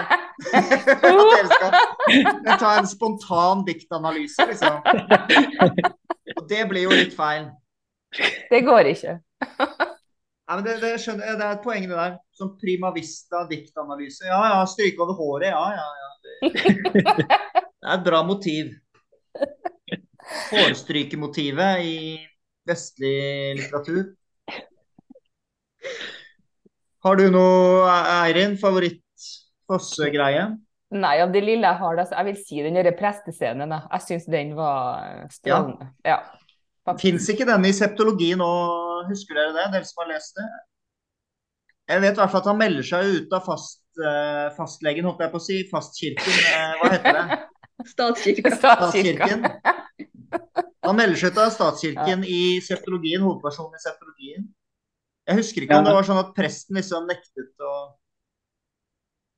[0.51, 4.79] At dere skal ta en spontan diktanalyse, liksom.
[6.37, 7.47] Og det blir jo litt feil.
[8.49, 9.17] Det går ikke.
[9.47, 12.15] Nei, men det, det, skjønner, det er et poeng det der.
[12.35, 14.25] Som prima vista diktanalyse.
[14.27, 15.51] Ja ja, stryke over håret.
[15.53, 16.09] Ja ja ja.
[16.41, 16.51] Det,
[17.05, 18.73] det er et bra motiv.
[20.51, 21.95] Hårstrykemotivet i
[22.69, 23.15] vestlig
[23.59, 24.03] litteratur.
[27.01, 30.43] Har du noe, Eirin, favoritt-Fosse-greie?
[30.91, 33.71] Nei, av det lille jeg har, det så jeg vil si den derre prestescenen.
[33.71, 35.87] Jeg syns den var strålende.
[36.05, 36.19] Ja.
[36.85, 37.05] faktisk.
[37.07, 38.49] Fins ikke denne i septologi nå,
[39.09, 39.69] husker dere det?
[39.77, 40.49] Dere som har lest det?
[41.91, 45.23] Jeg vet i hvert fall at han melder seg ut av fast, eh, fastlegen, holdt
[45.25, 45.57] jeg på å si.
[45.71, 46.37] Fastkirken.
[46.51, 47.39] eh, hva heter det?
[47.89, 48.51] Statskirka.
[48.61, 49.47] Statskirken.
[50.85, 54.45] Han melder seg ut av statskirken i septologien, hovedpersonen i septologien.
[55.29, 57.73] Jeg husker ikke om det var sånn at presten liksom nektet å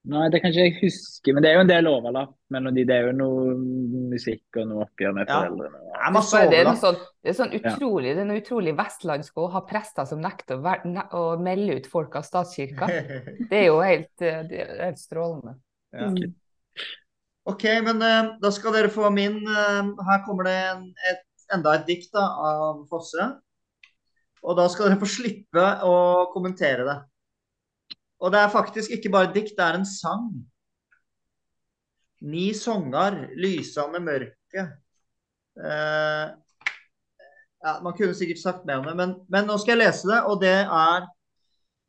[0.04, 2.84] Nei, det kan ikke jeg huske, men det er jo en del overlapp mellom de.
[2.84, 3.54] Det er jo noe
[4.12, 5.38] musikk og noe oppgjør med Ja.
[5.38, 5.80] foreldrene.
[5.80, 7.60] Det er masse Det er sånn, det er sånn Ja.
[7.72, 11.40] utrolig, det er noe utrolig vestlandsk å ha prester som nekter å, ver- ne å
[11.40, 12.84] melde ut folk av statskirka.
[13.50, 15.56] Det er jo helt, eh, det er helt strålende.
[15.94, 16.10] Ja.
[17.46, 21.24] OK, men uh, da skal dere få min uh, Her kommer det en, et,
[21.56, 23.30] enda et dikt da, av Fosse.
[24.44, 25.96] Og da skal dere få slippe å
[26.34, 26.98] kommentere det.
[28.24, 30.30] Og det er faktisk ikke bare et dikt, det er en sang.
[32.24, 33.18] Ni songar,
[33.92, 34.64] med mørke.
[35.60, 36.28] Eh,
[37.64, 40.22] ja, man kunne sikkert sagt mer om det, men, men nå skal jeg lese det,
[40.28, 41.12] og det er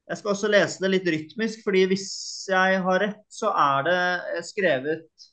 [0.05, 2.11] Jeg skal også lese det litt rytmisk, fordi hvis
[2.51, 4.01] jeg har rett, så er det
[4.35, 5.29] eh, skrevet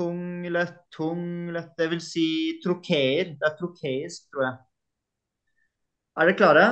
[0.00, 2.26] tunglet, tunglet Det vil si
[2.64, 3.34] trokeer.
[3.36, 4.56] Det er trokeisk, tror jeg.
[6.16, 6.68] Er dere klare?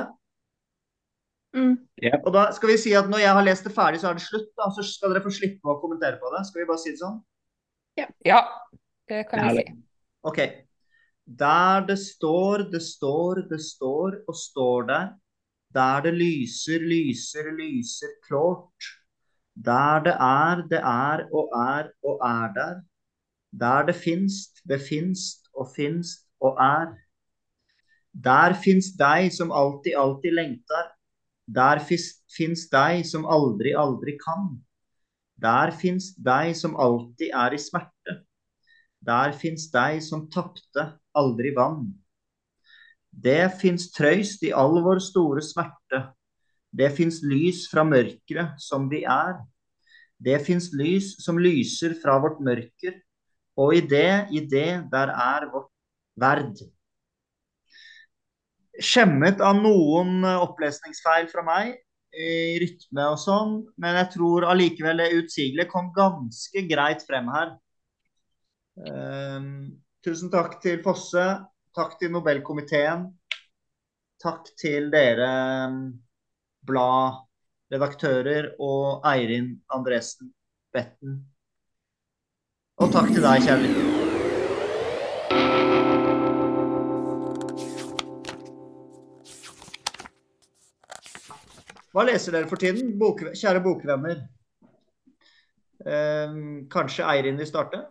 [1.55, 1.75] Mm.
[2.23, 4.25] Og da skal vi si at når jeg har lest det ferdig, så er det
[4.25, 4.49] slutt.
[4.57, 6.45] da, Så skal dere få slippe å kommentere på det.
[6.47, 7.21] Skal vi bare si det sånn?
[8.25, 8.41] Ja,
[9.09, 9.77] det kan vi si.
[10.29, 10.39] OK.
[11.39, 15.09] Der det står, det står, det står og står der.
[15.75, 18.93] Der det lyser, lyser, lyser klart.
[19.53, 22.79] Der det er, det er og er og er der.
[23.51, 26.93] Der det finst, det finst og finst og er.
[28.13, 30.91] Der finst deg som alltid, alltid lengtar.
[31.49, 34.59] Der fins deg som aldri, aldri kan.
[35.41, 38.19] Der finst deg som alltid er i smerte.
[39.01, 40.85] Der finst deg som tapte,
[41.15, 41.93] aldri vann.
[43.09, 46.03] Det fins trøyst i all vår store smerte.
[46.69, 49.39] Det fins lys fra mørket som vi er.
[50.19, 52.99] Det fins lys som lyser fra vårt mørker.
[53.59, 55.71] Og i det, i det, der er vårt
[56.19, 56.61] verd.
[58.79, 61.75] Skjemmet av noen eh, opplesningsfeil fra meg
[62.15, 67.51] i rytme og sånn, men jeg tror allikevel det utsigelige kom ganske greit frem her.
[68.79, 69.51] Um,
[70.05, 71.25] Tusen takk til Fosse.
[71.75, 73.03] Takk til Nobelkomiteen.
[74.23, 75.27] Takk til dere
[75.71, 75.81] mm,
[76.67, 80.31] bladredaktører og Eirin Andresen
[80.73, 81.19] Betten.
[82.79, 83.87] Og takk til deg, kjære lytter.
[91.91, 94.21] Hva leser dere for tiden, bok, kjære bokvenner?
[95.83, 96.37] Eh,
[96.71, 97.81] kanskje Eirin vil starte?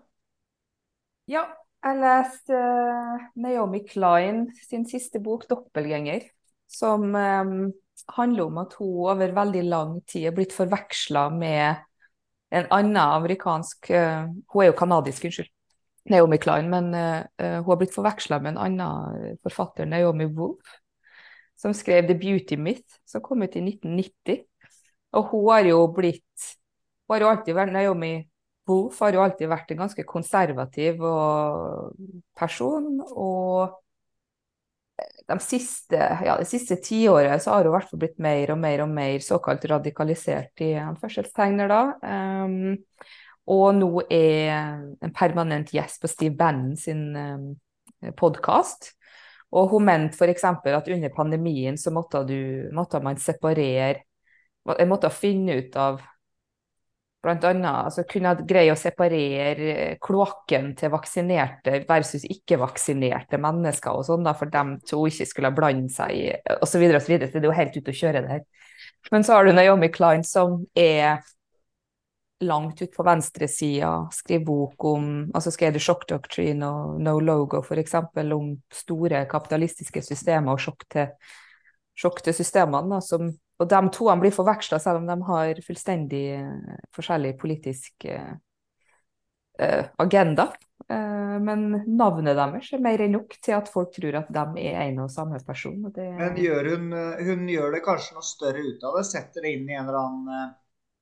[1.29, 1.45] Ja,
[1.85, 6.31] jeg leste eh, Naomi Klein sin siste bok, 'Doppelgjenger',
[6.65, 7.53] som eh,
[8.17, 11.85] handler om at hun over veldig lang tid er blitt forveksla med
[12.51, 15.51] en annen amerikansk uh, Hun er jo kanadisk, unnskyld.
[16.09, 20.79] Naomi Klein, men eh, hun har blitt forveksla med en annen forfatter, Naomi Wolf,
[21.59, 24.39] som skrev 'The Beauty Myth', som kom ut i 1990.
[25.13, 26.47] Og hun har jo blitt
[27.05, 28.15] Hun har jo alltid vært Naomi
[28.69, 31.95] Wolf har jo alltid vært en ganske konservativ og
[32.37, 32.99] person.
[33.09, 33.79] Og
[35.29, 38.61] de siste, ja, det siste tiåret så har hun i hvert fall blitt mer og
[38.63, 41.83] mer og mer såkalt radikalisert i anførselstegner, da.
[42.03, 42.79] Um,
[43.49, 47.51] og nå er en permanent gjest på Steve Bannon sin um,
[48.17, 48.95] podkast.
[49.57, 50.45] Og hun mente f.eks.
[50.45, 54.05] at under pandemien så måtte, du, måtte man separere
[54.89, 56.03] måtte finne ut av
[57.33, 64.35] Annet altså, kunne greie å separere kloakken til vaksinerte versus ikke-vaksinerte mennesker og sånn, da,
[64.39, 66.85] for dem to ikke skulle blande seg osv.
[66.91, 67.15] osv.
[67.19, 68.47] Så, så det er jo helt ute å kjøre det her.
[69.13, 71.21] Men så har du Naomi Klein som er
[72.41, 77.63] langt ut på venstresida, skriver bok om altså skrev du Shock Doctrine og No Logo
[77.65, 77.97] f.eks.
[78.35, 81.11] om store kapitalistiske systemer og sjokk til,
[81.99, 82.95] sjokk til systemene.
[82.95, 88.07] Da, som, og de to blir forveksla selv om de har fullstendig uh, forskjellig politisk
[88.07, 88.37] uh,
[89.99, 90.49] agenda.
[90.89, 91.67] Uh, men
[91.99, 95.11] navnet deres er mer enn nok til at folk tror at de er en og
[95.13, 95.81] samme person.
[95.89, 99.05] Og det, Men gjør hun, hun gjør det kanskje noe større ut av det?
[99.11, 100.57] Setter det inn i en eller annen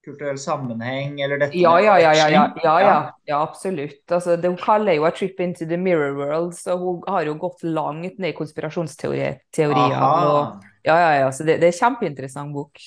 [0.06, 2.96] kulturell sammenheng, eller dette ja, ja, ja, ja, ja, ja, ja,
[3.26, 4.04] ja absolutt.
[4.06, 7.34] Altså, det, hun kaller jo 'A trip into the mirror world', så hun har jo
[7.34, 9.40] gått langt ned i konspirasjonsteorier.
[9.66, 12.80] og, ja, ja, ja, så det, det er en kjempeinteressant bok.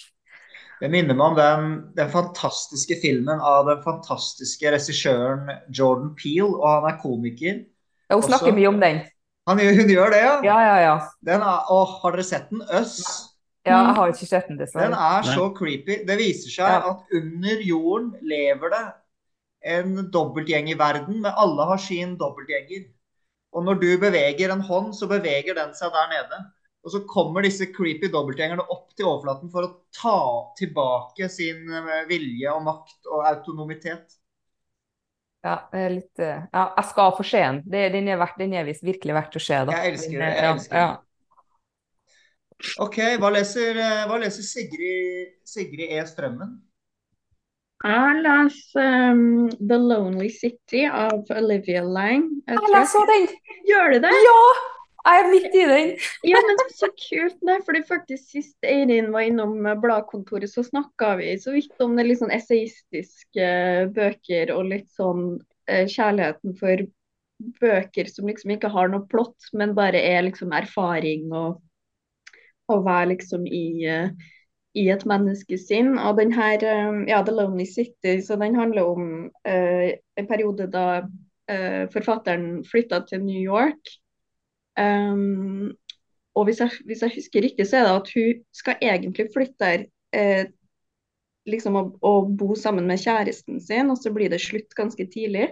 [0.80, 6.68] Det minner meg om den, den fantastiske filmen av den fantastiske regissøren Jordan Peele, og
[6.70, 7.58] han er komiker.
[8.10, 9.02] Ja, hun snakker Også- mye om den.
[9.50, 10.36] Han, hun gjør det, ja?
[10.46, 10.96] Ja, ja, ja.
[11.26, 12.62] Den er, å, har dere sett den?
[12.78, 13.00] Øss.
[13.66, 15.00] ja jeg har ikke sett den, Den dessverre.
[15.18, 15.96] er så creepy.
[16.08, 16.92] Det viser seg Ja.
[16.94, 18.84] at under jorden lever det
[19.74, 22.86] en dobbeltgjeng i verden, men alle har sin dobbeltgjenger.
[23.52, 26.40] Og når du beveger en hånd, så beveger den seg der nede.
[26.80, 30.20] Og så kommer disse creepy dobbeltgjengerne opp til overflaten for å ta
[30.60, 34.16] tilbake sin eh, vilje og makt og autonomitet.
[35.44, 37.62] Ja, litt eh, Ja, jeg skal få se den.
[37.68, 39.76] Det, den er, verdt, den er visst virkelig verdt å se, da.
[39.76, 40.88] Jeg elsker det, jeg elsker det.
[40.88, 40.98] ja.
[42.84, 46.02] OK, hva leser, eh, hva leser Sigrid, Sigrid E.
[46.08, 46.58] Strømmen?
[47.80, 52.26] Jeg leser um, 'The Lonely City' av Olivia Lang.
[52.44, 53.32] Jeg Jeg jeg leser den!
[53.70, 54.12] Gjør du det?
[54.28, 54.42] Ja!
[55.06, 55.92] Jeg er midt i den.
[56.28, 57.38] Ja, men så kult.
[57.48, 62.06] Nei, fordi faktisk Sist Eirin var innom bladkontoret, så snakka vi så vidt om det
[62.08, 65.38] litt sånn essayistiske eh, bøker og litt sånn
[65.72, 66.84] eh, kjærligheten for
[67.62, 71.62] bøker som liksom ikke har noe plott, men bare er liksom erfaring og
[72.70, 74.12] å være liksom i, eh,
[74.78, 75.96] i et menneskesinn.
[75.98, 80.70] Og den her, eh, ja, 'The Lonely City', så den handler om eh, en periode
[80.72, 81.02] da
[81.90, 83.82] forfatteren flytta til New York.
[84.80, 85.74] Um,
[86.38, 89.60] og hvis jeg, hvis jeg husker riktig, så er det at hun skal egentlig flytte
[89.60, 90.52] der eh,
[91.50, 95.50] liksom å, å bo sammen med kjæresten sin, og så blir det slutt ganske tidlig.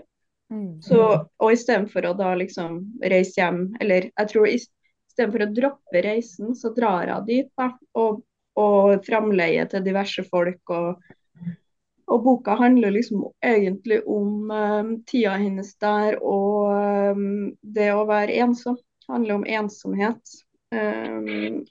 [0.79, 1.01] Så,
[1.43, 6.71] og istedenfor å da liksom reise hjem, eller jeg tror istedenfor å droppe reisen, så
[6.75, 7.73] drar hun dit, da.
[7.99, 8.21] Og,
[8.57, 10.61] og framleie til diverse folk.
[10.71, 11.01] Og,
[12.07, 18.39] og boka handler liksom egentlig om um, tida hennes der og um, det å være
[18.45, 18.79] ensom.
[19.11, 20.35] Handler om ensomhet.
[20.75, 21.63] Um,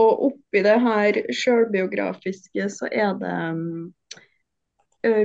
[0.00, 3.92] og oppi det her sjølbiografiske så er det um,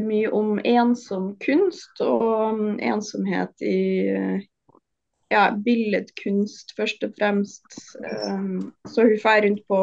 [0.07, 3.79] mye om ensom kunst og um, ensomhet i
[5.31, 7.79] ja, billedkunst først og fremst.
[8.27, 9.81] Um, så hun drar rundt på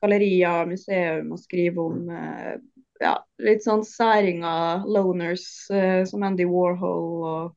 [0.00, 2.56] gallerier og museum og skriver om uh,
[3.00, 7.56] ja, litt sånn særinger, loners, uh, som Andy Warhol og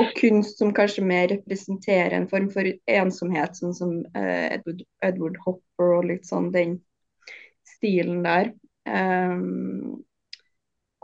[0.00, 5.38] og kunst som kanskje mer representerer en form for ensomhet, sånn som eh, Edward, Edward
[5.44, 6.78] Hopper og litt sånn den
[7.76, 8.50] stilen der.
[8.84, 10.02] Um,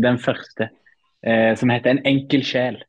[0.06, 0.70] den første,
[1.22, 2.82] eh, som heter 'En enkel sjel'.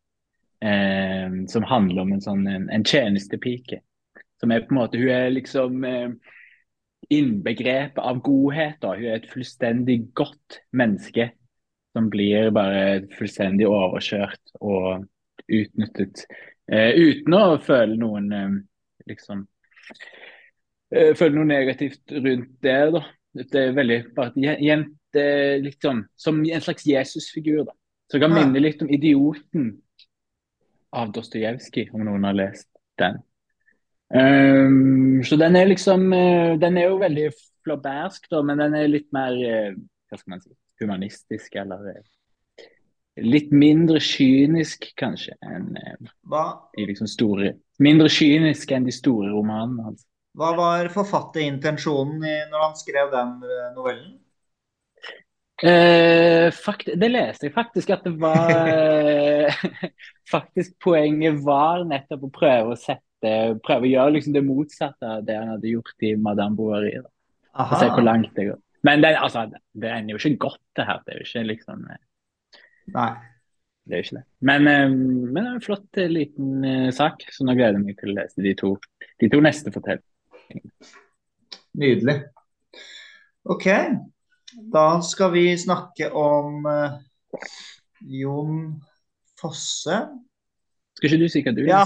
[0.62, 3.82] Eh, som handler om en sånn en, en tjenestepike.
[4.40, 6.10] Som er på en måte Hun er liksom eh,
[7.10, 8.80] innbegrepet av godhet.
[8.82, 8.96] da.
[8.96, 11.32] Hun er et fullstendig godt menneske
[11.94, 15.06] som blir bare fullstendig overkjørt og
[15.48, 16.26] utnyttet.
[16.72, 18.52] Eh, uten å føle noen eh,
[19.10, 19.42] liksom
[20.96, 22.78] eh, Føle noe negativt rundt det.
[22.96, 23.02] da.
[23.34, 25.26] Det er veldig bare jente
[25.64, 27.66] liksom, Som en slags Jesusfigur.
[27.68, 27.76] da.
[28.08, 29.72] Så jeg kan minne litt om 'Idioten'
[30.94, 32.68] av Dostojevskij, om noen har lest
[33.02, 33.16] den.
[34.14, 36.12] Um, så den er liksom
[36.62, 37.32] Den er jo veldig
[37.66, 40.54] flaubersk, da, men den er litt mer hva skal man si,
[40.84, 42.04] humanistisk, eller
[43.22, 45.94] litt mindre kynisk, kanskje, enn i
[46.30, 47.54] Hva, de liksom store
[47.84, 50.04] Mindre kynisk enn de store romanene hans.
[50.38, 54.14] hva var forfatterintensjonen når han skrev den eh, novellen?
[55.64, 59.62] Eh, fakt det leste jeg faktisk at det var eh,
[60.34, 63.02] Faktisk poenget var nettopp å prøve å sette
[63.64, 66.98] Prøve å gjøre liksom det motsatte av det han hadde gjort i Madame Bovary.
[67.00, 67.08] da.
[67.64, 68.58] Og se hvor langt det går.
[68.84, 69.46] Men det, altså,
[69.80, 71.00] det ender jo ikke godt, det her.
[71.06, 72.02] Det er jo ikke liksom eh,
[72.92, 73.12] Nei.
[73.84, 74.26] Det er jo ikke det.
[74.48, 77.86] Men, eh, men det er en flott eh, liten eh, sak, så nå gleder jeg
[77.88, 78.76] meg til å lese de to,
[79.20, 80.92] de to neste fortellingene.
[81.80, 82.18] Nydelig.
[83.50, 83.68] OK.
[84.74, 87.00] Da skal vi snakke om uh,
[88.06, 88.60] Jon
[89.42, 89.98] Fosse.
[90.94, 91.82] Skal ikke du si hva du Ja,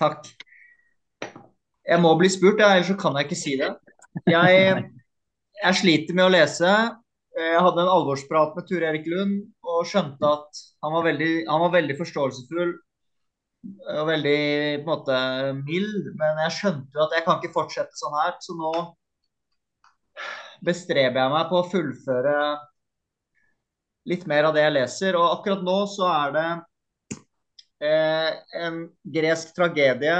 [0.00, 0.26] takk.
[1.84, 3.70] Jeg må bli spurt, ellers så kan jeg ikke si det.
[4.28, 4.84] Jeg,
[5.64, 6.74] jeg sliter med å lese.
[7.34, 11.62] Jeg hadde en alvorsprat med Ture Erik Lund og skjønte at han var veldig, han
[11.64, 12.74] var veldig forståelsesfull
[13.94, 14.38] og veldig
[14.84, 15.16] på en måte
[15.64, 16.12] mild.
[16.20, 18.70] Men jeg skjønte jo at jeg kan ikke fortsette sånn her, så nå
[20.64, 22.36] bestreber jeg meg på å fullføre
[24.10, 25.18] litt mer av det jeg leser.
[25.18, 26.48] Og akkurat nå så er det
[27.88, 28.30] eh,
[28.62, 28.80] en
[29.18, 30.18] gresk tragedie.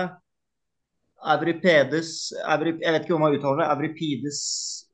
[1.24, 3.70] Euripedes Eury, Jeg vet ikke om man uttaler det.
[3.72, 4.40] Avripedes,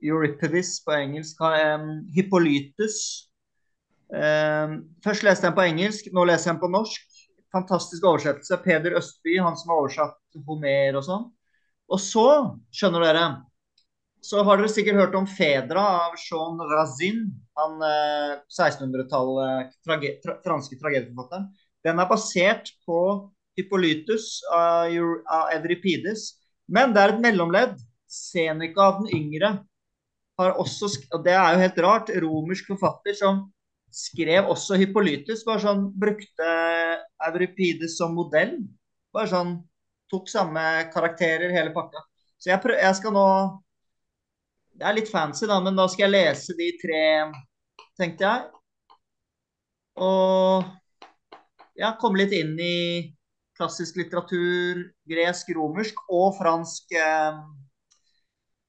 [0.03, 1.41] Euripides på engelsk.
[1.41, 3.01] Um, Hippolytus.
[4.11, 7.21] Først leste jeg den på engelsk, nå leser jeg den på norsk.
[7.55, 8.59] Fantastisk oversettelse.
[8.65, 11.29] Peder Østby, han som har oversatt Homer og sånn.
[11.91, 12.27] Og så,
[12.75, 13.25] skjønner dere,
[14.23, 17.25] så har dere sikkert hørt om Fedra av Jean Razin.
[17.59, 21.49] Han eh, 1600-tallet trage, tra, franske tragedieforfatteren.
[21.87, 23.01] Den er basert på
[23.59, 24.91] Hippolytus av,
[25.55, 26.27] Evripides.
[26.71, 27.79] Men det er et mellomledd.
[28.11, 29.51] Seneca den yngre
[30.41, 32.13] har også Og det er jo helt rart.
[32.23, 33.43] Romersk forfatter som
[33.93, 35.45] skrev også Hippolytus.
[35.47, 36.53] Bare sånn brukte
[37.27, 38.57] Euripides som modell.
[39.15, 39.59] Bare sånn
[40.11, 40.63] tok samme
[40.95, 42.03] karakterer, hele pakka.
[42.41, 43.27] Så jeg, prøv, jeg skal nå
[44.81, 47.01] Det er litt fancy, da, men da skal jeg lese de tre,
[48.01, 48.47] tenkte jeg.
[50.01, 50.65] Og
[51.77, 52.77] ja, komme litt inn i
[53.61, 57.41] klassisk litteratur, gresk, romersk og fransk eh,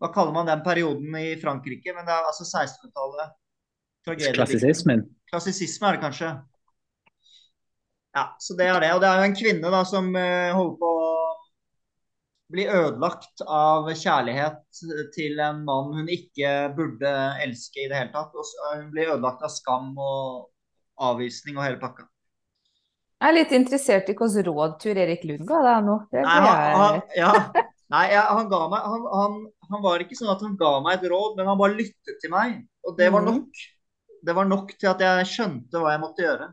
[0.02, 1.94] Hva kaller man den perioden i Frankrike?
[1.96, 3.36] Men det er altså 1600-tallet.
[4.06, 4.40] Tragediedikt.
[4.40, 5.04] Klassisismen.
[5.30, 6.32] Klassisisme er det kanskje.
[8.18, 8.92] Ja, så det er det.
[8.96, 11.12] Og det er jo en kvinne da som eh, holder på å
[12.52, 14.82] bli ødelagt av kjærlighet
[15.16, 17.12] til en mann hun ikke burde
[17.46, 18.36] elske i det hele tatt.
[18.36, 20.50] Og hun blir ødelagt av skam og
[21.12, 22.11] avvisning og hele pakka.
[23.22, 25.98] Jeg er litt interessert i hvilke råd Tur Erik Lund ga deg nå.
[26.12, 27.34] Det Nei, han, han, ja.
[27.94, 29.36] Nei ja, han ga meg han, han,
[29.70, 32.32] han var ikke sånn at han ga meg et råd, men han bare lyttet til
[32.34, 32.56] meg.
[32.88, 33.36] Og det var Mhm.
[33.36, 33.62] nok.
[34.26, 36.48] Det var nok til at jeg skjønte hva jeg måtte gjøre.